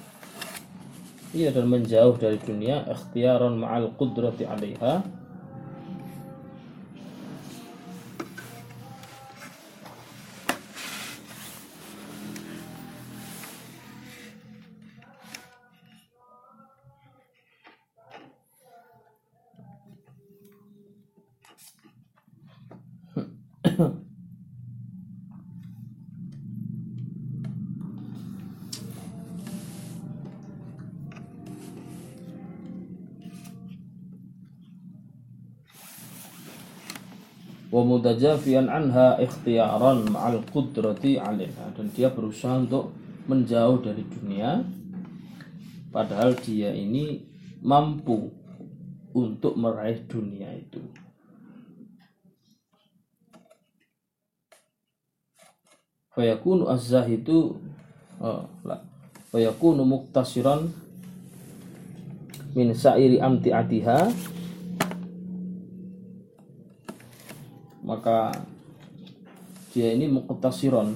Iya 1.31 1.53
dan 1.55 1.69
menjauh 1.69 2.17
dari 2.17 2.41
dunia 2.41 2.83
ikhtiaran 2.89 3.55
ma'al 3.55 3.93
qudrati 3.95 4.43
'alaiha 4.43 5.20
wa 38.21 38.37
mutajafian 38.37 38.69
anha 38.69 39.17
ikhtiyaran 39.17 40.05
ma'al 40.13 40.45
qudrati 40.53 41.17
'alaiha. 41.17 41.73
Dan 41.73 41.89
dia 41.89 42.13
berusaha 42.13 42.61
untuk 42.61 42.93
menjauh 43.25 43.81
dari 43.81 44.05
dunia. 44.05 44.61
Padahal 45.89 46.37
dia 46.37 46.69
ini 46.71 47.25
mampu 47.65 48.29
untuk 49.11 49.57
meraih 49.57 50.05
dunia 50.05 50.53
itu. 50.53 50.79
Fayakunu 56.11 56.67
az-zahidu 56.69 57.57
oh, 58.21 58.43
fayakunu 59.31 59.81
muktasiran 59.87 60.69
min 62.51 62.75
sa'iri 62.75 63.17
amti'atiha 63.23 64.11
maka 67.91 68.31
dia 69.75 69.91
ini 69.91 70.07
muktasiron 70.07 70.95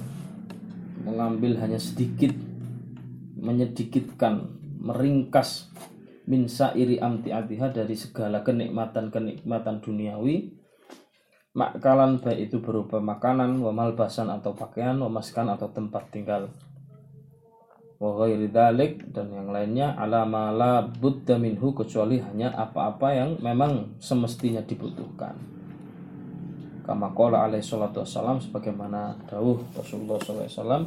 mengambil 1.04 1.60
hanya 1.60 1.76
sedikit 1.76 2.32
menyedikitkan 3.36 4.48
meringkas 4.80 5.68
min 6.24 6.48
sa'iri 6.48 6.96
amti'atiha 6.96 7.76
dari 7.76 7.92
segala 7.92 8.40
kenikmatan-kenikmatan 8.40 9.84
duniawi 9.84 10.56
makalan 11.56 12.20
baik 12.20 12.52
itu 12.52 12.60
berupa 12.60 13.00
makanan, 13.00 13.56
wa 13.64 13.72
malbasan 13.72 14.28
atau 14.28 14.52
pakaian, 14.52 15.00
wa 15.00 15.08
maskan 15.08 15.48
atau 15.48 15.72
tempat 15.72 16.12
tinggal. 16.12 16.52
Wa 17.96 18.12
ghairi 18.12 18.52
dan 19.08 19.32
yang 19.32 19.48
lainnya 19.48 19.96
ala 19.96 20.28
la 20.52 20.84
budda 20.84 21.40
minhu 21.40 21.72
kecuali 21.72 22.20
hanya 22.20 22.52
apa-apa 22.52 23.08
yang 23.16 23.30
memang 23.40 23.96
semestinya 24.04 24.60
dibutuhkan. 24.60 25.55
Kama 26.86 27.10
qala 27.18 27.50
alaihi 27.50 27.66
salatu 27.66 28.06
wassalam 28.06 28.38
sebagaimana 28.38 29.18
dawuh 29.26 29.58
Rasulullah 29.74 30.22
SAW 30.22 30.86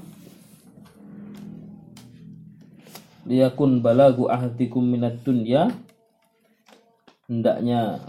liyakun 3.28 3.84
balagu 3.84 4.32
ahdikum 4.32 4.80
minat 4.80 5.20
dunya. 5.28 5.68
Hendaknya 7.28 8.02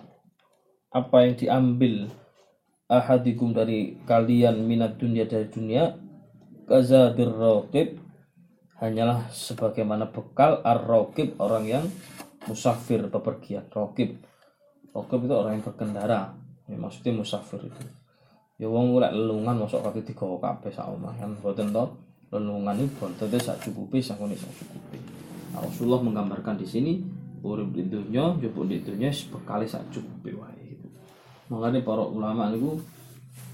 apa 0.95 1.17
yang 1.29 1.35
diambil 1.37 2.09
ahadikum 2.89 3.53
dari 3.53 4.01
kalian 4.09 4.65
minat 4.65 4.97
dunia 4.97 5.29
dari 5.29 5.51
dunia 5.51 5.93
kazadir 6.65 7.29
raqib 7.29 8.01
hanyalah 8.81 9.29
sebagaimana 9.29 10.09
bekal 10.09 10.65
ar-raqib 10.65 11.37
orang 11.37 11.69
yang 11.69 11.85
musafir 12.49 13.05
bepergian 13.13 13.69
raqib. 13.69 14.17
Raqib 14.97 15.21
itu 15.27 15.35
orang 15.37 15.61
yang 15.61 15.65
berkendara 15.69 16.40
ya, 16.71 16.77
maksudnya 16.79 17.13
musafir 17.19 17.61
itu. 17.67 17.83
Ya 18.61 18.69
wong 18.71 18.97
lek 19.03 19.11
lelungan 19.11 19.67
masuk 19.67 19.83
kaki 19.83 20.07
digawa 20.07 20.39
kabeh 20.39 20.71
sak 20.71 20.87
omah. 20.87 21.13
Kan 21.19 21.35
boten 21.43 21.75
to? 21.75 21.85
Lelungan 22.31 22.79
itu 22.79 22.89
boten 23.03 23.41
sak 23.43 23.59
cukupi 23.59 23.99
sak 23.99 24.23
sak 24.23 24.53
cukupi. 24.55 24.99
Nah, 25.51 25.67
Rasulullah 25.67 25.99
menggambarkan 25.99 26.55
di 26.55 26.67
sini 26.69 26.93
urip 27.43 27.75
di 27.75 27.89
dunia 27.89 28.37
jupuk 28.39 28.69
di 28.69 28.85
dunia 28.85 29.11
sebekali 29.11 29.65
sak 29.65 29.89
cukupi 29.89 30.37
wae 30.37 30.77
makanya 31.49 31.81
para 31.83 32.05
ulama 32.05 32.53
itu 32.53 32.79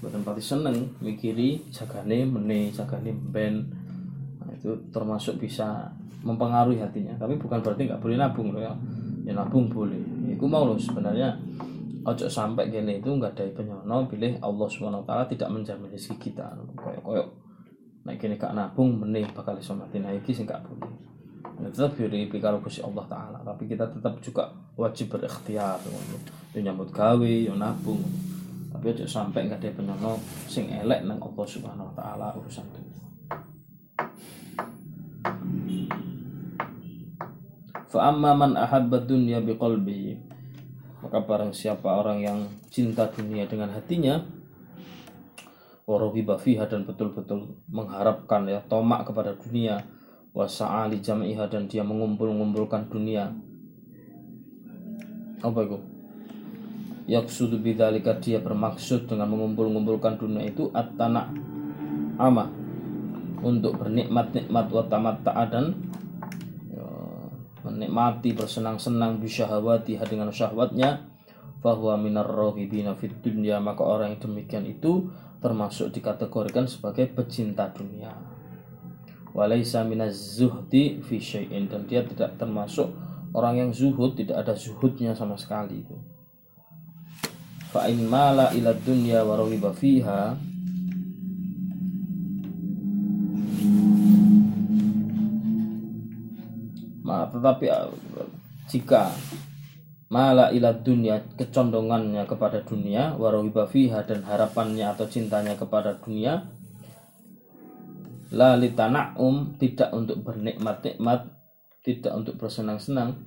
buatan 0.03 0.21
pati 0.21 0.43
seneng 0.43 0.91
mikiri 0.99 1.71
jagane 1.71 2.27
mene 2.27 2.69
jagane 2.69 3.15
ben 3.15 3.65
nah, 4.37 4.51
itu 4.53 4.75
termasuk 4.93 5.41
bisa 5.41 5.89
mempengaruhi 6.27 6.81
hatinya. 6.81 7.15
Tapi 7.15 7.39
bukan 7.39 7.63
berarti 7.63 7.87
nggak 7.87 8.01
boleh 8.01 8.17
nabung 8.19 8.51
loh 8.51 8.61
ya. 8.61 8.73
Ya 9.23 9.33
nabung 9.35 9.71
boleh. 9.71 9.99
Itu 10.27 10.43
mau 10.47 10.67
loh 10.67 10.79
sebenarnya 10.79 11.39
ojo 12.07 12.31
sampai 12.31 12.71
gini 12.71 13.03
itu 13.03 13.11
nggak 13.11 13.35
ada 13.35 13.43
penyono 13.51 14.07
pilih 14.07 14.39
Allah 14.39 14.67
subhanahu 14.71 15.03
wa 15.03 15.07
taala 15.07 15.23
tidak 15.27 15.51
menjamin 15.51 15.91
rezeki 15.91 16.31
kita. 16.31 16.55
Koyok 16.79 17.03
koyok 17.03 17.29
nah 18.07 18.15
gini 18.15 18.39
kak 18.39 18.55
nabung 18.55 19.03
mene 19.03 19.27
bakal 19.35 19.59
iso 19.59 19.75
mati 19.75 19.99
nah 19.99 20.15
iki 20.15 20.31
sih 20.31 20.47
nggak 20.47 20.63
boleh. 20.63 20.87
Ya, 21.57 21.67
tetap 21.67 21.99
yuri 21.99 22.31
kalau 22.39 22.63
kusi 22.63 22.79
Allah 22.79 23.03
taala 23.11 23.43
tapi 23.43 23.67
kita 23.67 23.83
tetap 23.91 24.15
juga 24.23 24.47
wajib 24.79 25.11
berikhtiar. 25.11 25.83
Yo 26.55 26.59
nyambut 26.63 26.95
gawe 26.95 27.33
yo 27.43 27.51
nabung. 27.59 27.99
Tapi 28.71 28.93
aja 28.95 29.03
sampai 29.03 29.51
nggak 29.51 29.59
ada 29.59 29.75
penyono 29.75 30.15
sing 30.47 30.71
elek 30.71 31.03
nang 31.03 31.19
Allah 31.19 31.45
Subhanahu 31.49 31.91
wa 31.91 31.95
taala 31.97 32.27
urusan 32.39 32.63
itu 32.71 32.95
Fa 37.87 38.11
amma 38.11 38.35
man 38.35 38.53
ahabba 38.59 38.99
dunya 38.99 39.39
biqalbi 39.39 40.19
maka 41.07 41.23
barang 41.23 41.55
siapa 41.55 41.87
orang 41.87 42.19
yang 42.19 42.39
cinta 42.67 43.07
dunia 43.07 43.47
dengan 43.47 43.71
hatinya? 43.71 44.19
Warohiba 45.87 46.35
fiha 46.35 46.67
dan 46.67 46.83
betul-betul 46.83 47.63
mengharapkan 47.71 48.43
ya 48.43 48.59
tomak 48.67 49.07
kepada 49.07 49.31
dunia. 49.39 49.87
Wasa'ali 50.35 50.99
jam'iha 50.99 51.47
dan 51.47 51.71
dia 51.71 51.87
mengumpul-ngumpulkan 51.87 52.91
dunia. 52.91 53.31
Apa 55.39 55.59
itu? 55.63 55.79
Yaksudu 57.07 57.63
bidzalika 57.63 58.19
dia 58.19 58.43
bermaksud 58.43 59.07
dengan 59.07 59.31
mengumpul-ngumpulkan 59.31 60.19
dunia 60.19 60.43
itu 60.43 60.67
at-tana 60.75 61.31
ama 62.19 62.51
untuk 63.39 63.79
bernikmat-nikmat 63.79 64.67
wa 64.75 64.83
dan 65.47 65.86
menikmati 67.77 68.33
bersenang-senang 68.33 69.21
bisyahawati 69.21 70.01
dengan 70.09 70.33
syahwatnya 70.33 71.05
bahwa 71.61 71.93
minar 72.01 72.25
rohibina 72.25 72.97
fid 72.97 73.21
dunya. 73.21 73.61
Maka 73.61 73.85
orang 73.85 74.17
yang 74.17 74.21
demikian 74.25 74.65
itu 74.65 75.13
termasuk 75.37 75.93
dikategorikan 75.93 76.65
sebagai 76.65 77.05
pecinta 77.13 77.69
dunia. 77.69 78.17
Walaisa 79.37 79.85
minaz 79.85 80.41
zuhdi 80.41 80.97
fi 81.05 81.21
syai'in. 81.21 81.69
Dan 81.69 81.85
dia 81.85 82.01
tidak 82.01 82.41
termasuk 82.41 82.89
orang 83.37 83.61
yang 83.61 83.69
zuhud 83.69 84.17
tidak 84.17 84.41
ada 84.41 84.57
zuhudnya 84.57 85.13
sama 85.13 85.37
sekali 85.37 85.85
itu. 85.85 85.93
Fa 87.69 87.85
in 87.85 88.09
mala 88.09 88.49
ila 88.57 88.73
dunya 88.73 89.21
wa 89.21 89.37
fiha 89.77 90.33
Tetapi 97.25 97.65
uh, 97.73 97.89
jika 98.69 99.09
mala 100.07 100.55
ila 100.55 100.71
dunia 100.71 101.19
kecondongannya 101.35 102.23
kepada 102.23 102.63
dunia 102.63 103.15
warohiba 103.19 103.67
fiha 103.67 104.07
dan 104.07 104.23
harapannya 104.23 104.87
atau 104.95 105.03
cintanya 105.03 105.59
kepada 105.59 105.99
dunia 105.99 106.47
la 108.31 108.55
um 109.19 109.55
tidak 109.59 109.91
untuk 109.91 110.23
bernikmat-nikmat 110.23 111.27
tidak 111.83 112.13
untuk 112.15 112.39
bersenang-senang 112.39 113.19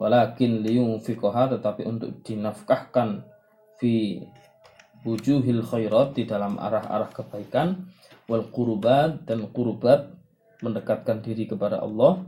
walakin 0.00 0.64
liyunfiqaha 0.64 1.56
tetapi 1.56 1.84
untuk 1.84 2.24
dinafkahkan 2.24 3.24
fi 3.76 4.24
wujuhil 5.04 5.64
khairat 5.64 6.16
di 6.16 6.24
dalam 6.24 6.56
arah-arah 6.56 7.12
kebaikan 7.12 7.88
wal 8.24 8.48
qurubat 8.48 9.24
dan 9.28 9.48
qurubat 9.52 10.19
mendekatkan 10.60 11.24
diri 11.24 11.48
kepada 11.48 11.80
Allah 11.80 12.24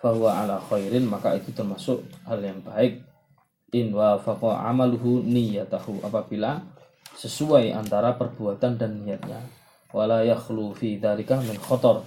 bahwa 0.00 0.30
ala 0.32 0.60
khairin 0.60 1.08
maka 1.08 1.36
itu 1.36 1.52
termasuk 1.52 2.04
hal 2.28 2.40
yang 2.40 2.60
baik. 2.60 3.00
In 3.74 3.92
wa 3.92 4.16
amaluhu 4.62 5.26
niyatahu 5.26 6.00
apabila 6.06 6.62
sesuai 7.16 7.72
antara 7.72 8.14
perbuatan 8.14 8.76
dan 8.78 9.04
niatnya. 9.04 9.40
Wala 9.90 10.22
yakhlu 10.22 10.76
fi 10.76 11.00
dzalika 11.00 11.40
min 11.40 11.56
khatar. 11.56 12.04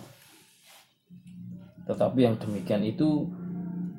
Tetapi 1.90 2.20
yang 2.22 2.38
demikian 2.38 2.86
itu 2.86 3.26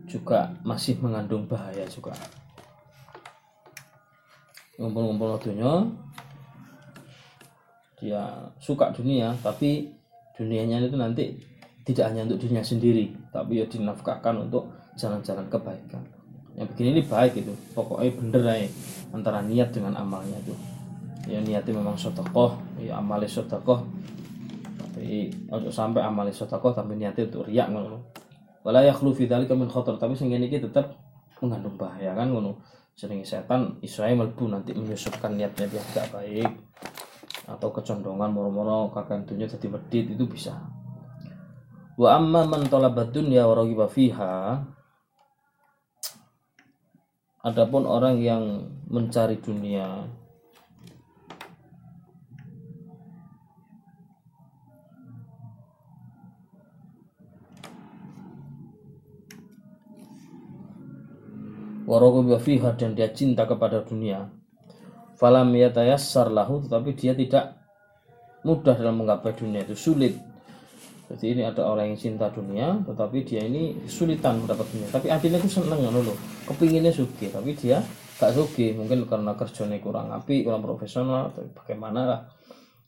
juga 0.06 0.54
masih 0.62 0.98
mengandung 1.02 1.46
bahaya 1.46 1.86
juga. 1.90 2.14
Ngumpul-ngumpul 4.78 5.36
dunia 5.44 5.90
dia 8.00 8.48
suka 8.56 8.88
dunia 8.96 9.36
tapi 9.44 9.92
dunianya 10.40 10.80
itu 10.80 10.96
nanti 10.96 11.36
tidak 11.84 12.08
hanya 12.08 12.24
untuk 12.24 12.40
dirinya 12.40 12.64
sendiri 12.64 13.12
tapi 13.28 13.60
ya 13.60 13.68
dinafkahkan 13.68 14.48
untuk 14.48 14.72
jalan-jalan 14.96 15.44
kebaikan. 15.52 16.00
Yang 16.56 16.66
begini 16.72 16.88
ini 16.96 17.02
baik 17.04 17.44
itu 17.44 17.52
pokoknya 17.76 18.10
bener 18.16 18.42
aja 18.48 18.68
antara 19.12 19.44
niat 19.44 19.68
dengan 19.68 20.00
amalnya 20.00 20.40
itu. 20.40 20.56
Ya 21.28 21.44
niatnya 21.44 21.76
memang 21.76 22.00
sotokoh 22.00 22.56
ya 22.80 22.96
amalnya 22.96 23.28
sotokoh 23.28 23.84
tapi 24.80 25.28
untuk 25.52 25.68
sampai 25.68 26.00
amalnya 26.00 26.32
sotokoh 26.32 26.72
tapi 26.72 26.96
niatnya 26.96 27.28
untuk 27.28 27.44
riak 27.44 27.68
ngono 27.68 28.00
wala 28.64 28.80
yakhlu 28.80 29.12
fi 29.12 29.28
dzalika 29.28 29.52
min 29.52 29.68
khatar 29.68 30.00
tapi 30.00 30.16
sing 30.16 30.32
ngene 30.32 30.48
iki 30.48 30.64
tetep 30.64 30.96
mengandung 31.44 31.76
bahaya 31.76 32.16
kan 32.16 32.32
ngono. 32.32 32.56
Sering 32.96 33.24
setan 33.24 33.80
Israel 33.80 34.12
melbu 34.12 34.44
nanti 34.52 34.76
menyusupkan 34.76 35.32
niat-niat 35.32 35.72
yang 35.72 35.86
tidak 35.88 36.06
baik 36.12 36.50
atau 37.50 37.74
kecondongan 37.74 38.30
moro-moro 38.30 38.94
kakek 38.94 39.26
dunia 39.26 39.50
jadi 39.50 39.66
medit 39.66 40.06
itu 40.14 40.24
bisa. 40.30 40.54
Wa 41.98 42.16
amma 42.16 42.46
man 42.46 42.70
talabat 42.70 43.10
dunya 43.10 43.44
wa 43.44 43.58
raghiba 43.58 43.90
fiha 43.90 44.62
adapun 47.44 47.84
orang 47.84 48.20
yang 48.20 48.72
mencari 48.88 49.36
dunia 49.36 50.08
waraghiba 61.90 62.38
fiha 62.38 62.70
dan 62.78 62.94
dia 62.94 63.10
cinta 63.10 63.44
kepada 63.44 63.82
dunia 63.82 64.39
falam 65.20 65.52
yatayassar 65.52 66.32
lahu 66.32 66.64
tetapi 66.64 66.96
dia 66.96 67.12
tidak 67.12 67.60
mudah 68.40 68.72
dalam 68.72 69.04
menggapai 69.04 69.36
dunia 69.36 69.60
itu 69.68 69.76
sulit. 69.76 70.16
Jadi 71.12 71.36
ini 71.36 71.42
ada 71.44 71.66
orang 71.68 71.92
yang 71.92 72.00
cinta 72.00 72.32
dunia 72.32 72.80
tetapi 72.88 73.20
dia 73.28 73.44
ini 73.44 73.76
kesulitan 73.84 74.40
mendapat 74.40 74.64
dunia. 74.72 74.88
Tapi 74.88 75.12
artinya 75.12 75.36
itu 75.36 75.60
seneng 75.60 75.84
kan 75.84 75.92
loh 75.92 76.16
kepinginnya 76.48 76.88
sugi 76.88 77.28
tapi 77.28 77.52
dia 77.52 77.84
gak 78.16 78.32
sugi 78.32 78.72
mungkin 78.72 79.04
karena 79.04 79.36
kerjanya 79.36 79.76
kurang 79.80 80.08
api 80.08 80.40
kurang 80.40 80.64
profesional 80.64 81.28
atau 81.28 81.44
bagaimana 81.52 82.00
lah. 82.08 82.20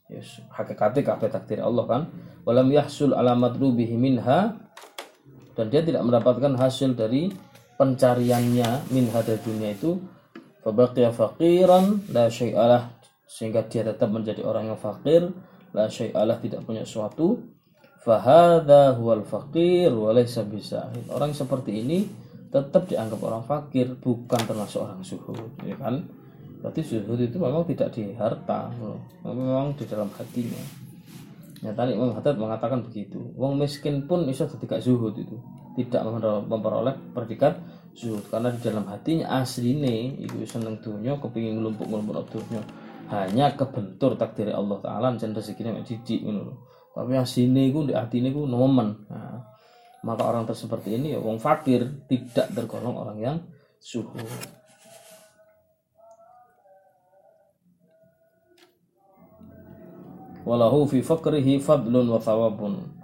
Yes, 0.08 0.40
hakikatnya 0.52 1.04
kabeh 1.04 1.28
takdir 1.28 1.60
Allah 1.60 1.84
kan? 1.88 2.02
Walam 2.48 2.72
yahsul 2.72 3.12
alamat 3.12 3.60
rubihi 3.60 3.96
minha. 3.96 4.56
Dan 5.52 5.68
dia 5.68 5.84
tidak 5.84 6.00
mendapatkan 6.04 6.56
hasil 6.56 6.96
dari 6.96 7.28
pencariannya 7.76 8.88
minha 8.88 9.20
dari 9.20 9.40
dunia 9.44 9.76
itu 9.76 10.00
fabaqiya 10.62 11.10
faqiran 11.10 12.06
la 12.14 12.30
syai'alah. 12.30 12.94
Sehingga 13.26 13.64
dia 13.66 13.82
tetap 13.82 14.12
menjadi 14.12 14.44
orang 14.44 14.72
yang 14.72 14.78
fakir 14.78 15.28
la 15.74 15.90
syai'alah 15.90 16.38
tidak 16.40 16.62
punya 16.64 16.86
sesuatu. 16.86 17.42
Fahadha 18.02 18.98
huwal 18.98 19.22
faqir 19.22 19.94
wa 19.94 20.10
laysa 20.10 20.42
bisahid 20.42 21.06
orang 21.06 21.30
seperti 21.30 21.86
ini 21.86 22.02
tetap 22.50 22.90
dianggap 22.90 23.22
orang 23.22 23.46
fakir 23.46 23.94
bukan 23.94 24.42
termasuk 24.42 24.82
orang 24.82 25.06
zuhud 25.06 25.54
ya 25.62 25.78
kan? 25.78 26.02
Berarti 26.58 26.82
zuhud 26.82 27.18
itu 27.22 27.38
memang 27.38 27.62
tidak 27.62 27.94
di 27.94 28.10
harta 28.18 28.74
memang 29.22 29.78
di 29.78 29.86
dalam 29.86 30.10
hatinya. 30.18 30.62
Ya 31.62 31.70
tadi 31.70 31.94
Imam 31.94 32.10
mengatakan 32.18 32.82
begitu. 32.82 33.22
Wong 33.38 33.54
miskin 33.54 34.10
pun 34.10 34.26
bisa 34.26 34.50
tidak 34.50 34.82
zuhud 34.82 35.14
itu. 35.14 35.38
Tidak 35.78 36.02
memperoleh 36.50 37.14
predikat 37.14 37.54
zuhud. 37.96 38.24
Karena 38.28 38.52
di 38.52 38.60
dalam 38.60 38.84
hatinya 38.88 39.40
asline 39.40 40.20
itu 40.20 40.42
seneng 40.48 40.80
dunia 40.80 41.16
kepingin 41.20 41.60
ngelumpuk 41.60 41.88
dunia. 42.32 42.62
Hanya 43.12 43.52
kebentur 43.52 44.16
takdir 44.16 44.52
Allah 44.56 44.80
Taala 44.80 45.12
dan 45.20 45.36
rezekinya 45.36 45.76
mek 45.76 45.84
jijik 45.84 46.24
ngono 46.24 46.72
tapi 46.92 47.16
asline 47.16 47.72
iku 47.72 47.88
di 47.88 47.96
atine 47.96 48.28
iku 48.28 48.44
nomen. 48.44 49.08
Nah, 49.08 49.40
maka 50.04 50.22
orang 50.28 50.44
seperti 50.52 51.00
ini 51.00 51.16
ya 51.16 51.20
wong 51.24 51.40
fakir 51.40 52.04
tidak 52.04 52.52
tergolong 52.52 52.96
orang 53.00 53.18
yang 53.18 53.36
zuhud. 53.80 54.20
Walahu 60.42 60.90
fi 60.90 61.00
fakrihi 61.00 61.62
fadlun 61.62 62.10
wa 62.10 62.18
thawabun 62.18 63.01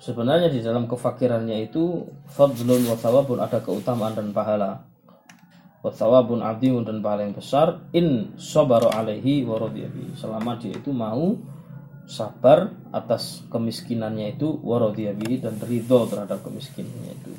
sebenarnya 0.00 0.48
di 0.48 0.64
dalam 0.64 0.88
kefakirannya 0.88 1.70
itu 1.70 2.08
fadlun 2.32 2.88
wa 2.88 2.96
thawabun 2.96 3.38
ada 3.38 3.60
keutamaan 3.60 4.16
dan 4.16 4.32
pahala. 4.32 4.88
Wa 5.80 5.92
thawabun 5.92 6.40
adimun 6.40 6.84
dan 6.84 7.04
pahala 7.04 7.28
yang 7.28 7.36
besar 7.36 7.84
in 7.92 8.34
sabaru 8.36 8.88
alaihi 8.88 9.44
wa 9.44 9.60
radiyabi 9.60 10.16
selama 10.16 10.56
dia 10.60 10.76
itu 10.76 10.92
mau 10.92 11.36
sabar 12.10 12.74
atas 12.90 13.46
kemiskinannya 13.48 14.34
itu 14.34 14.58
wa 14.60 14.82
radiyabi 14.82 15.38
dan 15.38 15.56
ridho 15.62 16.10
terhadap 16.10 16.42
kemiskinannya 16.42 17.12
itu 17.14 17.32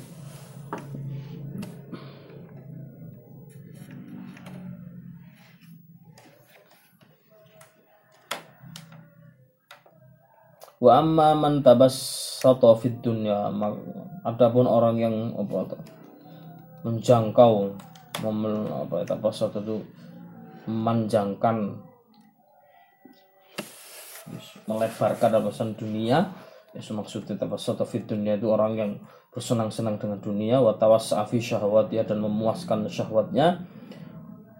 wa 10.82 10.98
amma 10.98 11.38
man 11.38 11.62
tabassata 11.62 12.74
fid 12.74 12.98
dunya 12.98 13.46
adapun 14.26 14.66
orang 14.66 14.98
yang 14.98 15.14
apa 15.38 15.70
itu 15.70 15.76
menjangkau 16.82 17.70
memel, 18.26 18.66
apa 18.66 18.94
itu 19.06 19.08
tabassata 19.14 19.62
itu 19.62 19.78
memanjangkan 20.66 21.78
melebarkan 24.66 25.30
alasan 25.38 25.78
dunia 25.78 26.34
ya 26.74 26.80
maksudnya 26.90 27.38
tabassata 27.38 27.86
fid 27.86 28.10
dunya 28.10 28.34
itu 28.34 28.50
orang 28.50 28.74
yang 28.74 28.90
bersenang-senang 29.32 29.96
dengan 29.96 30.20
dunia 30.20 30.60
wa 30.60 30.76
tawassa'a 30.76 31.24
fi 31.24 31.40
syahwatnya 31.40 32.04
dan 32.04 32.20
memuaskan 32.20 32.84
syahwatnya. 32.84 33.64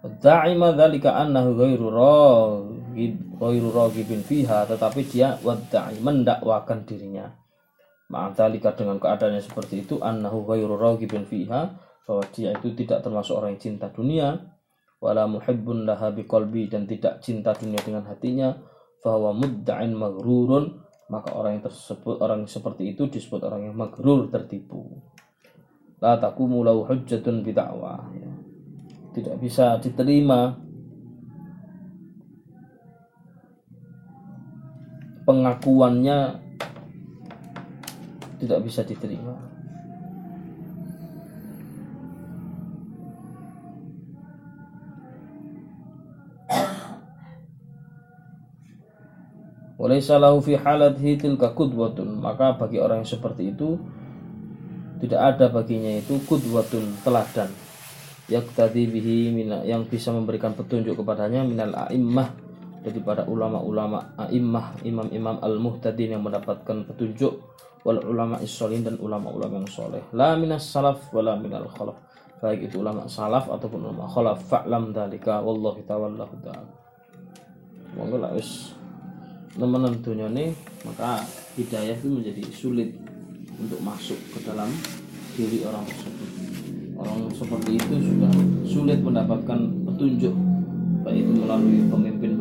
Da'ima 0.03 0.75
dzalika 0.75 1.15
annahu 1.15 1.55
ghairu 1.55 1.87
ghairu 3.39 3.69
raghibin 3.73 4.21
fiha 4.21 4.69
tetapi 4.69 5.03
dia 5.09 5.35
wadda'i 5.41 5.99
mendakwakan 5.99 6.85
dirinya. 6.85 7.27
Ma'adzalika 8.13 8.77
dengan 8.77 9.01
keadaannya 9.01 9.41
seperti 9.41 9.83
itu 9.83 9.97
annahu 9.99 10.45
ghairu 10.45 10.77
raghibin 10.77 11.25
fiha 11.25 11.75
bahwa 12.05 12.23
dia 12.31 12.53
itu 12.53 12.75
tidak 12.77 13.01
termasuk 13.01 13.33
orang 13.39 13.57
yang 13.57 13.63
cinta 13.63 13.87
dunia 13.89 14.39
wala 15.03 15.27
muhibbun 15.27 15.83
laha 15.87 16.11
biqalbi 16.15 16.71
dan 16.71 16.87
tidak 16.87 17.19
cinta 17.19 17.51
dunia 17.55 17.79
dengan 17.83 18.07
hatinya 18.07 18.55
bahwa 19.03 19.35
mudda'in 19.35 19.91
maghrurun 19.91 20.79
maka 21.11 21.35
orang 21.35 21.59
yang 21.59 21.63
tersebut 21.67 22.23
orang 22.23 22.47
yang 22.47 22.51
seperti 22.51 22.95
itu 22.95 23.11
disebut 23.11 23.43
orang 23.43 23.67
yang 23.67 23.75
maghrur 23.75 24.31
tertipu. 24.31 25.03
La 25.99 26.15
taqumu 26.19 26.63
lahu 26.63 26.87
hujjatun 26.87 27.43
bid'awah. 27.43 28.01
Ya 28.15 28.31
tidak 29.13 29.37
bisa 29.39 29.77
diterima 29.77 30.57
pengakuannya 35.23 36.43
tidak 38.43 38.59
bisa 38.67 38.83
diterima. 38.83 39.35
Walaysa 49.79 50.15
fi 50.39 50.55
halathi 50.55 51.19
tilka 51.19 51.51
kudwatun. 51.51 52.23
Maka 52.23 52.55
bagi 52.55 52.79
orang 52.79 53.03
yang 53.03 53.09
seperti 53.09 53.51
itu 53.51 53.75
tidak 55.03 55.35
ada 55.35 55.51
baginya 55.51 55.91
itu 55.99 56.19
kudwatun 56.23 57.03
teladan. 57.03 57.51
Yaktadi 58.31 58.87
bihi 58.87 59.35
yang 59.67 59.83
bisa 59.83 60.15
memberikan 60.15 60.55
petunjuk 60.55 60.95
kepadanya 60.95 61.43
minal 61.43 61.75
a'immah 61.75 62.42
daripada 62.83 63.23
ulama-ulama 63.23 64.19
a'immah 64.19 64.83
imam-imam 64.83 65.39
al-muhtadin 65.39 66.19
yang 66.19 66.23
mendapatkan 66.23 66.83
petunjuk 66.83 67.39
wal 67.87 67.99
ulama 68.03 68.39
isolin 68.43 68.83
dan 68.83 68.99
ulama-ulama 68.99 69.63
yang 69.63 69.69
soleh. 69.71 70.03
La 70.11 70.35
minas 70.35 70.67
salaf 70.67 71.11
wala 71.15 71.39
minal 71.39 71.67
khalaf. 71.71 71.95
Baik 72.43 72.67
itu 72.67 72.83
ulama 72.83 73.07
salaf 73.07 73.47
ataupun 73.47 73.87
ulama 73.87 74.03
khalaf 74.11 74.43
fa'lam 74.51 74.91
dalika 74.91 75.39
wallahu 75.39 75.79
ta'ala 75.87 76.27
ta'ala. 76.43 76.71
Monggo 77.95 78.19
lah 78.19 78.35
wis 78.35 78.75
nemenan 79.55 80.01
nih 80.33 80.51
maka 80.83 81.23
hidayah 81.55 81.95
itu 81.95 82.09
menjadi 82.09 82.43
sulit 82.51 82.89
untuk 83.55 83.79
masuk 83.79 84.17
ke 84.33 84.43
dalam 84.43 84.67
diri 85.39 85.63
orang 85.63 85.85
tersebut. 85.87 86.29
Orang 86.99 87.31
seperti 87.31 87.79
itu 87.79 87.95
sudah 88.11 88.33
sulit 88.67 88.99
mendapatkan 88.99 89.59
petunjuk 89.87 90.35
baik 91.03 91.19
itu 91.27 91.31
melalui 91.35 91.83
pemimpin-pemimpin 91.91 92.32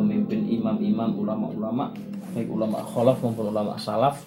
imam-imam 0.83 1.23
ulama-ulama 1.23 1.95
baik 2.35 2.51
ulama 2.51 2.83
kholaf 2.83 3.23
maupun 3.23 3.55
ulama 3.55 3.79
salaf 3.79 4.19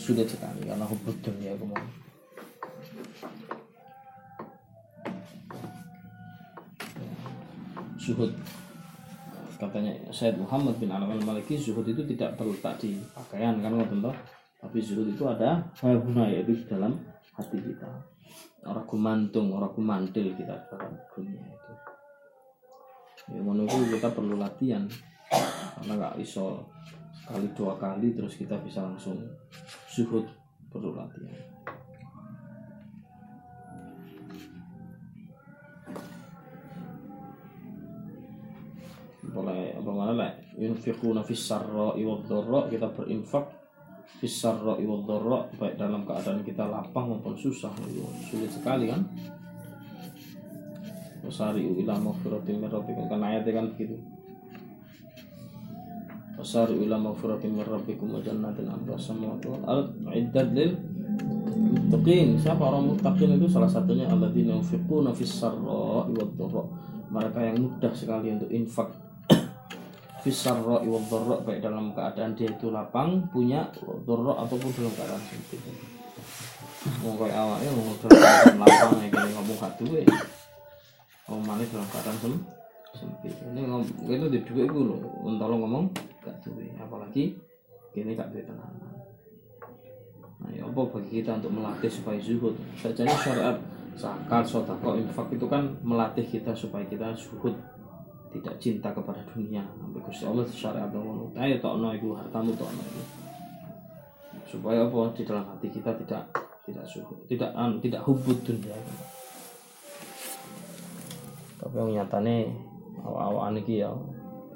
sulit 0.00 0.24
sekali 0.24 0.64
karena 0.64 0.88
hubud 0.88 1.16
dunia 1.20 1.52
kemudian 1.60 1.98
zuhud. 8.08 8.32
Katanya 9.58 9.92
Said 10.14 10.40
Muhammad 10.40 10.80
bin 10.80 10.88
Alam 10.88 11.12
al-Maliki 11.12 11.60
zuhud 11.60 11.84
itu 11.84 12.00
tidak 12.08 12.40
terletak 12.40 12.80
di 12.80 12.96
pakaian 13.12 13.60
kan 13.60 13.76
tentu 13.84 14.08
tapi 14.58 14.78
zuhud 14.80 15.12
itu 15.12 15.28
ada 15.28 15.60
guna 15.78 16.24
yaitu 16.32 16.56
di 16.56 16.64
dalam 16.64 16.96
hati 17.36 17.58
kita. 17.60 17.90
Orang 18.64 18.88
kumantung 18.88 19.52
orang 19.52 19.70
kumantil 19.76 20.32
kita 20.34 20.56
dalam 20.72 20.96
dunia 21.12 21.44
itu. 21.44 21.72
Ya 23.28 23.44
kita 23.92 24.08
perlu 24.16 24.40
latihan 24.40 24.88
karena 25.78 25.92
nggak 25.94 26.16
iso 26.18 26.66
sekali 27.14 27.46
dua 27.54 27.78
kali 27.78 28.10
terus 28.10 28.34
kita 28.34 28.58
bisa 28.66 28.82
langsung 28.82 29.14
suhud 29.86 30.26
perlu 30.68 30.96
latihan. 30.98 31.38
Boleh 39.28 39.76
apa 39.76 39.90
mana 39.92 40.12
lah 40.18 40.32
yunfiquna 40.58 41.22
fis 41.22 41.46
sarra'i 41.46 42.02
wad 42.02 42.26
kita 42.72 42.90
berinfak 42.90 43.58
Fisarro 44.18 44.80
iwadorro 44.82 45.46
baik 45.62 45.78
dalam 45.78 46.02
keadaan 46.02 46.42
kita 46.42 46.66
lapang 46.66 47.06
maupun 47.06 47.38
susah. 47.38 47.70
Sulit 48.26 48.50
sekali 48.50 48.90
kan? 48.90 49.06
Wasari'u 51.22 51.78
ila 51.84 51.94
maghfiratin 52.02 52.56
min 52.58 52.66
rabbikum 52.66 53.06
kan 53.06 53.22
ayatnya 53.22 53.62
kan 53.62 53.66
begitu 53.70 53.94
Wasari'u 56.38 56.86
ila 56.86 56.96
maghfiratin 57.02 57.50
min 57.50 57.66
rabbikum 57.66 58.14
wa 58.14 58.22
jannatin 58.22 58.70
arduha 58.70 58.94
samawati 58.94 59.46
wal 59.50 59.64
ard 59.66 59.90
iddat 60.14 60.54
lil 60.54 60.78
muttaqin. 61.58 62.38
Siapa 62.38 62.62
orang 62.62 62.94
muttaqin 62.94 63.34
itu? 63.34 63.50
Salah 63.50 63.66
satunya 63.66 64.06
alladzina 64.06 64.54
yunfiquna 64.54 65.10
fis 65.10 65.34
sarra'i 65.34 66.14
wad 66.14 66.32
dharra. 66.38 66.62
Mereka 67.10 67.38
yang 67.42 67.56
mudah 67.66 67.90
sekali 67.90 68.30
untuk 68.30 68.50
infak 68.54 68.86
fis 70.22 70.38
sarra'i 70.38 70.86
wad 70.86 71.10
baik 71.42 71.58
dalam 71.58 71.90
keadaan 71.90 72.38
dia 72.38 72.54
itu 72.54 72.70
lapang 72.70 73.26
punya 73.34 73.66
dharra 74.06 74.46
ataupun 74.46 74.70
dalam 74.78 74.94
keadaan 74.94 75.22
sempit. 75.26 75.60
Mau 77.02 77.18
kayak 77.18 77.34
awalnya 77.34 77.70
mau 77.74 77.98
dalam 77.98 78.62
lapang 78.62 78.94
ya 79.02 79.08
gini 79.10 79.30
ngomong 79.34 79.56
gak 79.58 79.74
duwe. 79.82 80.02
Ngomong 81.26 81.44
mana 81.50 81.66
dalam 81.66 81.88
keadaan 81.90 82.16
sem 82.22 82.34
sempit. 82.94 83.34
Ini 83.42 83.60
ngomong 83.66 84.06
itu 84.06 84.26
di 84.30 84.38
duwe 84.46 84.62
itu 84.70 84.80
loh. 84.86 85.02
Untuk 85.26 85.50
ngomong 85.50 85.90
gak 86.28 86.36
duwe 86.44 86.68
apalagi 86.76 87.32
gini 87.96 88.12
gak 88.12 88.28
duwe 88.28 88.44
tenanan 88.44 88.98
Nah, 90.38 90.50
ya 90.54 90.62
apa 90.62 90.80
bagi 90.86 91.18
kita 91.18 91.34
untuk 91.42 91.50
melatih 91.50 91.90
supaya 91.90 92.18
zuhud? 92.22 92.54
Sajanya 92.78 93.16
syariat 93.18 93.56
zakat, 93.98 94.46
sodako, 94.46 94.94
infak 94.94 95.26
itu 95.34 95.46
kan 95.50 95.66
melatih 95.82 96.22
kita 96.22 96.54
supaya 96.54 96.86
kita 96.86 97.10
zuhud, 97.18 97.58
tidak 98.30 98.54
cinta 98.62 98.94
kepada 98.94 99.18
dunia. 99.34 99.66
Sampai 99.82 99.98
Gusti 99.98 100.24
Allah 100.30 100.46
syariat 100.46 100.90
ngono. 100.94 101.34
Ayo 101.34 101.58
tokno 101.58 101.90
iku 101.90 102.14
hartamu 102.14 102.54
tokno 102.54 102.82
iku. 102.86 103.02
Supaya 104.46 104.86
apa 104.86 105.10
di 105.12 105.22
dalam 105.26 105.44
hati 105.44 105.68
kita 105.74 105.90
tidak 106.06 106.22
tidak 106.62 106.86
zuhud, 106.86 107.18
tidak 107.26 107.50
anu, 107.58 107.82
tidak 107.82 108.06
hubud 108.06 108.38
dunia. 108.46 108.78
Tapi 111.58 111.74
yang 111.74 111.90
nyatane 111.98 112.54
awak-awakan 113.02 113.58
iki 113.58 113.82
ya 113.82 113.90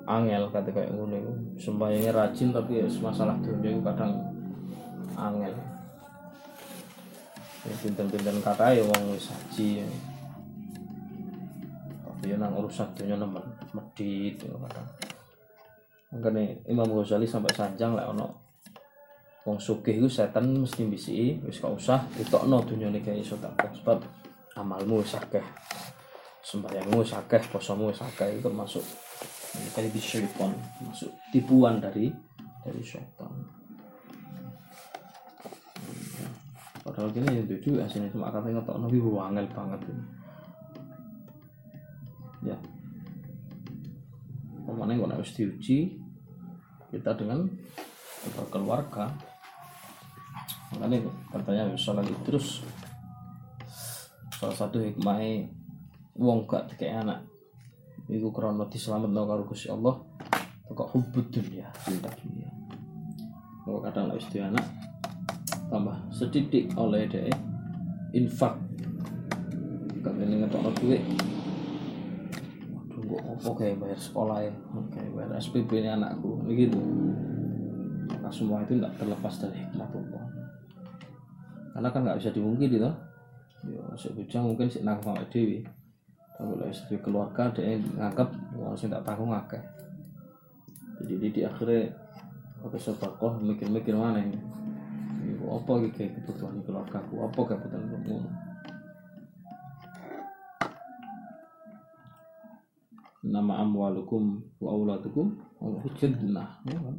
angel 0.07 0.51
kata 0.51 0.69
kayak 0.71 0.91
ngono 0.95 1.15
iku. 1.15 1.33
Sembayangnya 1.59 2.13
rajin 2.15 2.51
tapi 2.51 2.83
ya 2.83 2.87
masalah 3.01 3.37
dunia 3.43 3.71
itu 3.75 3.83
kadang 3.83 4.13
angel 5.17 5.55
ya 7.63 7.75
pinten-pinten 7.79 8.43
kata 8.43 8.75
ya 8.75 8.83
wong 8.83 9.15
wis 9.15 9.31
haji 9.31 9.83
ya. 9.83 9.87
tapi 12.03 12.35
ya 12.35 12.37
nang 12.39 12.59
urusan 12.59 12.91
dunia 12.99 13.15
nemen 13.15 13.45
medit 13.71 14.35
ya 14.43 14.51
kadang 14.51 14.89
makanya 16.13 16.43
Imam 16.67 16.91
Ghazali 16.91 17.25
sampai 17.25 17.55
sanjang 17.55 17.95
lah 17.95 18.11
ono 18.11 18.27
wong 19.47 19.63
sugih 19.63 20.03
iku 20.03 20.11
setan 20.11 20.51
mesti 20.59 20.83
bisi 20.91 21.39
wis 21.47 21.63
gak 21.63 21.75
usah 21.75 22.03
ditokno 22.19 22.67
dunyane 22.67 22.99
kayak 22.99 23.23
iso 23.23 23.39
tak 23.39 23.55
sebab 23.79 24.03
amalmu 24.59 25.03
wis 25.03 25.15
akeh 25.15 25.43
sembahyangmu 26.43 27.07
wis 27.07 27.15
akeh 27.15 27.43
posomu 27.47 27.95
wis 27.95 28.03
akeh 28.03 28.27
itu 28.27 28.43
termasuk 28.43 28.83
di 29.53 30.01
syaitan 30.01 30.53
masuk 30.81 31.13
tipuan 31.29 31.77
dari 31.81 32.09
dari 32.65 32.81
syaitan 32.81 33.33
padahal 36.83 37.09
gini 37.15 37.39
ya 37.39 37.43
jujur 37.47 37.79
aslinya 37.79 38.11
cuma 38.11 38.33
kata 38.35 38.51
ngetok 38.51 38.77
nabi 38.83 38.99
wangel 38.99 39.47
banget 39.55 39.81
ini. 39.87 40.05
Ya. 42.43 42.59
Ke 44.67 44.71
mana 44.75 44.99
nggak 44.99 45.15
harus 45.15 45.31
diuji 45.39 45.95
kita 46.91 47.15
dengan 47.15 47.47
berkeluarga 48.35 49.09
makanya 50.75 51.09
katanya 51.33 51.73
bisa 51.73 51.93
lagi 51.97 52.15
terus 52.25 52.65
salah 54.37 54.57
satu 54.57 54.81
hikmahnya 54.81 55.49
wong 56.17 56.49
gak 56.49 56.69
kayak 56.77 57.05
anak 57.05 57.21
itu 58.13 58.29
krono 58.29 58.69
diselamat 58.69 59.09
karo 59.09 59.43
Gusti 59.49 59.73
Allah 59.73 59.97
kok 60.73 60.89
hubud 60.97 61.29
dunia 61.29 61.69
cinta 61.85 62.09
dunia 62.17 62.49
kalau 63.63 63.79
kadang 63.79 64.13
istri 64.19 64.43
anak 64.43 64.67
tambah 65.73 65.97
sedikit 66.13 66.77
oleh 66.77 67.09
dia 67.09 67.33
infak. 68.13 68.61
Kalau 70.03 70.19
ini 70.21 70.45
ngetok 70.45 70.75
duit 70.83 71.03
waduh 72.93 73.39
kok 73.39 73.55
kayak 73.61 73.77
bayar 73.81 74.01
sekolah 74.01 74.39
ya 74.45 74.53
kayak 74.93 75.11
bayar 75.17 75.31
SPP 75.41 75.71
ini 75.81 75.89
anakku. 75.95 76.43
Ini 76.45 76.53
gitu 76.69 76.81
maka 78.13 78.29
semua 78.35 78.61
itu 78.67 78.77
tidak 78.77 78.93
terlepas 78.99 79.35
dari 79.41 79.57
hikmah 79.63 79.89
Allah. 79.89 80.25
Karena 81.73 81.89
kan 81.89 82.01
nggak 82.05 82.19
bisa 82.21 82.31
dimungkiri 82.35 82.77
toh. 82.77 82.95
Ya 83.63 83.83
sebujang 83.95 84.51
mungkin 84.51 84.67
si 84.67 84.83
nak 84.83 85.07
sama 85.07 85.23
dewi 85.31 85.63
kalau 86.37 86.67
istri 86.67 86.97
keluarga 86.99 87.53
dia 87.53 87.77
nganggap 87.79 88.29
harusnya 88.57 88.89
tidak 88.97 89.05
tanggung 89.05 89.33
akeh. 89.33 89.63
Jadi 91.03 91.15
di, 91.35 91.41
akhirnya 91.43 91.93
pakai 92.63 92.81
sobakoh 92.81 93.39
mikir-mikir 93.43 93.95
mana 93.97 94.23
ini? 94.23 94.39
Apa 95.43 95.85
kayak 95.91 96.17
kebutuhan 96.23 96.65
keluarga 96.65 97.03
aku 97.03 97.29
apa 97.29 97.41
kebutuhan 97.45 97.85
kamu 97.93 98.17
nama 103.23 103.63
amwalukum 103.63 104.43
wa 104.59 104.69
auladukum 104.75 105.39
fitnah. 105.95 106.59
Ya 106.67 106.79
kan? 106.79 106.97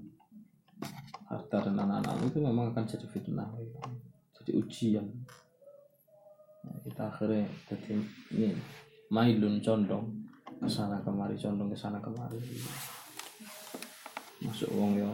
Harta 1.27 1.57
dan 1.67 1.75
anak-anak 1.79 2.29
itu 2.31 2.39
memang 2.39 2.71
akan 2.71 2.85
jadi 2.87 3.07
fitnah. 3.11 3.49
Jadi 4.39 4.51
ujian. 4.55 5.07
Nah, 6.63 6.79
kita 6.79 7.11
akhirnya 7.11 7.43
jadi 7.67 7.99
ini 8.31 8.55
mailun 9.13 9.61
condong. 9.61 10.09
Ke 10.57 10.65
sana 10.65 10.97
kemari 11.05 11.37
condong 11.37 11.69
ke 11.69 11.77
sana 11.77 12.01
kemari. 12.01 12.41
Masuk 14.41 14.73
uang 14.73 14.97
ya 14.97 15.11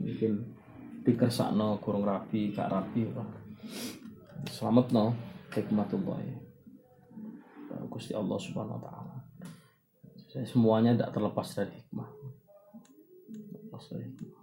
mungkin 0.00 0.40
dikersakno 1.04 1.76
kurang 1.84 2.06
rapi 2.06 2.54
gak 2.54 2.70
rapi 2.72 3.04
apa? 3.10 3.24
Selamat 4.48 4.86
no 4.94 5.12
hikmatullah 5.52 6.16
ya 6.24 6.38
Gusti 7.92 8.16
Allah 8.16 8.38
subhanahu 8.40 8.80
wa 8.80 8.82
ta'ala. 8.84 9.16
Semuanya 10.44 10.94
tidak 10.94 11.12
terlepas 11.18 11.48
dari 11.56 11.72
hikmah. 11.72 12.08
Terlepas 13.28 13.82
dari 13.92 14.04
hikmah. 14.08 14.42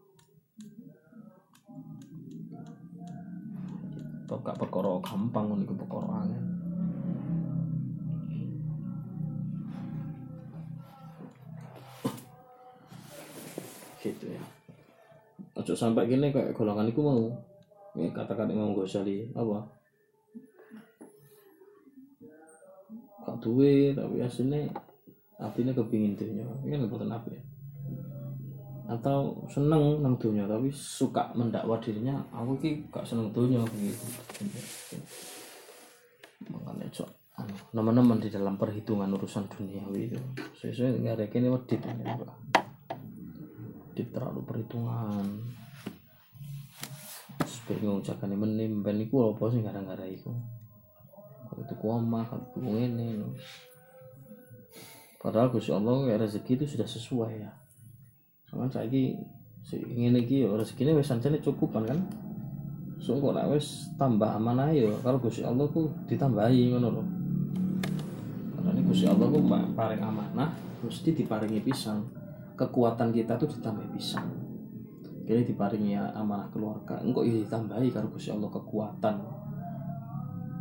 Atau 4.26 4.38
gak 4.41 4.58
gampang 5.06 5.45
ini 5.54 5.65
perkara 5.69 6.26
angin 6.26 6.55
gitu 14.06 14.30
ya. 14.30 14.44
Ojo 15.58 15.74
sampai 15.74 16.06
gini 16.06 16.30
kayak 16.30 16.54
golongan 16.54 16.88
itu 16.91 17.02
mau. 17.02 17.26
Ya, 17.96 18.12
katakan 18.12 18.52
Imam 18.52 18.76
Ghazali 18.76 19.32
apa? 19.34 19.65
Gak 23.26 23.38
duwe 23.41 23.96
tapi 23.98 24.22
aslinya 24.22 24.70
apinya 25.41 25.76
kepingin 25.76 26.15
dunia 26.15 26.46
ini 26.63 26.78
kan 26.78 26.88
bukan 26.88 27.10
api 27.10 27.30
ya. 27.34 27.44
Atau 28.86 29.50
seneng 29.50 30.00
nang 30.06 30.15
dunia 30.22 30.46
tapi 30.46 30.70
suka 30.70 31.34
mendakwa 31.34 31.82
dirinya 31.82 32.22
aku 32.30 32.54
ki 32.62 32.72
gak 32.94 33.04
seneng 33.04 33.34
dunia 33.34 33.65
begitu 33.65 34.06
makanya 36.46 36.86
cok 36.94 37.10
anu, 37.41 37.56
teman-teman 37.74 38.18
di 38.22 38.30
dalam 38.30 38.56
perhitungan 38.56 39.10
urusan 39.12 39.50
duniawi 39.50 40.13
itu. 40.13 40.20
Sesuai 40.62 41.02
nggak 41.02 41.15
ada 41.20 41.26
kini 41.28 41.50
ini 41.50 42.55
di 43.95 44.03
terlalu 44.12 44.43
perhitungan. 44.43 45.25
Bingung 47.65 48.05
cakap 48.05 48.29
ini 48.29 48.38
menim 48.38 48.86
ben 48.86 49.01
iku 49.01 49.34
apa 49.34 49.49
sih 49.49 49.65
gara-gara 49.65 50.05
iku? 50.05 50.29
Kalau 51.49 51.62
itu 51.65 51.75
kuama 51.81 52.21
kalau 52.29 52.45
itu 52.45 52.60
ini 52.62 53.25
padahal 55.17 55.49
Gusti 55.49 55.73
Allah 55.73 56.13
rezeki 56.13 56.62
itu 56.62 56.77
sudah 56.77 56.86
sesuai 56.86 57.34
ya. 57.41 57.49
Cuman 58.53 58.69
saya 58.69 58.86
ini 58.86 59.17
ingin 59.73 60.13
ya 60.21 60.53
rezeki 60.53 60.86
ini 60.86 60.91
wes 60.93 61.10
sancane 61.10 61.41
cukupan 61.41 61.89
kan? 61.89 61.99
So 63.01 63.17
kok 63.17 63.34
nak 63.34 63.49
wes 63.49 63.89
tambah 63.97 64.29
amanah 64.29 64.69
ya? 64.69 64.93
Kalau 65.01 65.17
Gusti 65.17 65.41
Allah 65.41 65.65
ku 65.65 65.89
ditambahi 66.05 66.69
ngono 66.69 66.89
loh 66.93 67.08
karena 68.65 68.69
ini 68.77 68.81
Gusti 68.86 69.05
Allah 69.10 69.25
ku 69.25 69.41
paling 69.73 70.01
amanah 70.05 70.49
mesti 70.86 71.17
diparingi 71.17 71.62
pisang 71.65 72.25
kekuatan 72.56 73.12
kita 73.12 73.36
tuh 73.36 73.52
ditambah 73.52 73.86
pisang 73.94 74.46
jadi 75.26 75.41
diparingi 75.41 75.98
amanah 75.98 76.46
keluarga 76.54 77.02
engkau 77.02 77.26
ya 77.26 77.34
ditambahi 77.41 77.89
kalau 77.89 78.13
Gusti 78.13 78.30
Allah 78.30 78.46
kekuatan. 78.54 79.15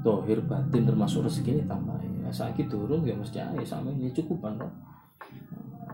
Dohir 0.00 0.40
batin 0.44 0.88
termasuk 0.88 1.24
rezeki 1.28 1.60
ini 1.60 1.62
tambah 1.68 1.96
ya 2.00 2.28
sakit 2.32 2.68
turun 2.68 3.04
ya 3.04 3.12
mesti 3.16 3.40
aja 3.40 3.60
sama 3.64 3.92
ini 3.92 4.08
cukupan 4.12 4.56
kok. 4.56 4.72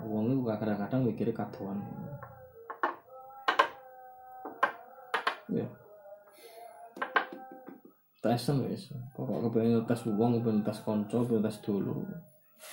Uang 0.07 0.35
itu 0.35 0.43
kadang-kadang 0.47 1.03
mikirnya 1.07 1.35
kadoan. 1.35 1.79
Ya. 5.51 5.67
Tes 8.23 8.47
wis. 8.71 8.95
Pokok 9.19 9.51
kepengen 9.51 9.83
tes 9.83 10.03
uang 10.07 10.39
kepengen 10.39 10.63
tes 10.63 10.79
konco 10.83 11.27
kepengen 11.27 11.43
tes 11.43 11.59
dulu 11.59 12.07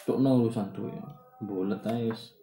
tukno 0.05 0.45
urusan 0.45 0.69
duit. 0.77 1.01
Bulet 1.41 1.81
aja 1.85 2.13
wis 2.13 2.36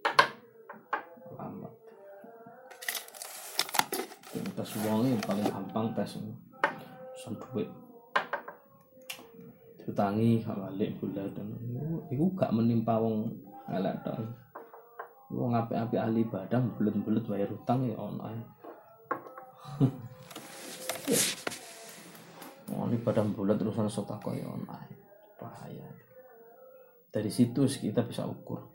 tes 4.55 4.71
ini 4.79 5.19
paling 5.27 5.47
gampang 5.51 5.91
tes 5.99 6.15
urusan 6.15 7.35
duit. 7.43 7.69
Diutangi 9.83 10.41
balik 10.47 10.97
bulat 11.03 11.35
itu 12.09 12.25
gak 12.39 12.55
menimpa 12.55 12.97
wong 12.97 13.35
elek 13.69 13.99
tok. 14.07 14.23
Wong 15.35 15.53
apik-apik 15.59 15.99
ahli 15.99 16.23
ibadah 16.23 16.63
bulet-bulet 16.79 17.25
bayar 17.27 17.51
utang 17.51 17.83
ya 17.91 17.99
ono 17.99 18.23
ae 18.31 18.41
ini 22.85 23.01
badan 23.01 23.33
bulat 23.33 23.57
terusan 23.57 23.91
sotako 23.91 24.37
ya 24.37 24.47
ono 24.47 24.69
ae. 24.71 24.93
bahaya. 25.41 25.89
Dari 27.11 27.31
situ 27.33 27.67
kita 27.67 28.07
bisa 28.07 28.23
ukur 28.25 28.74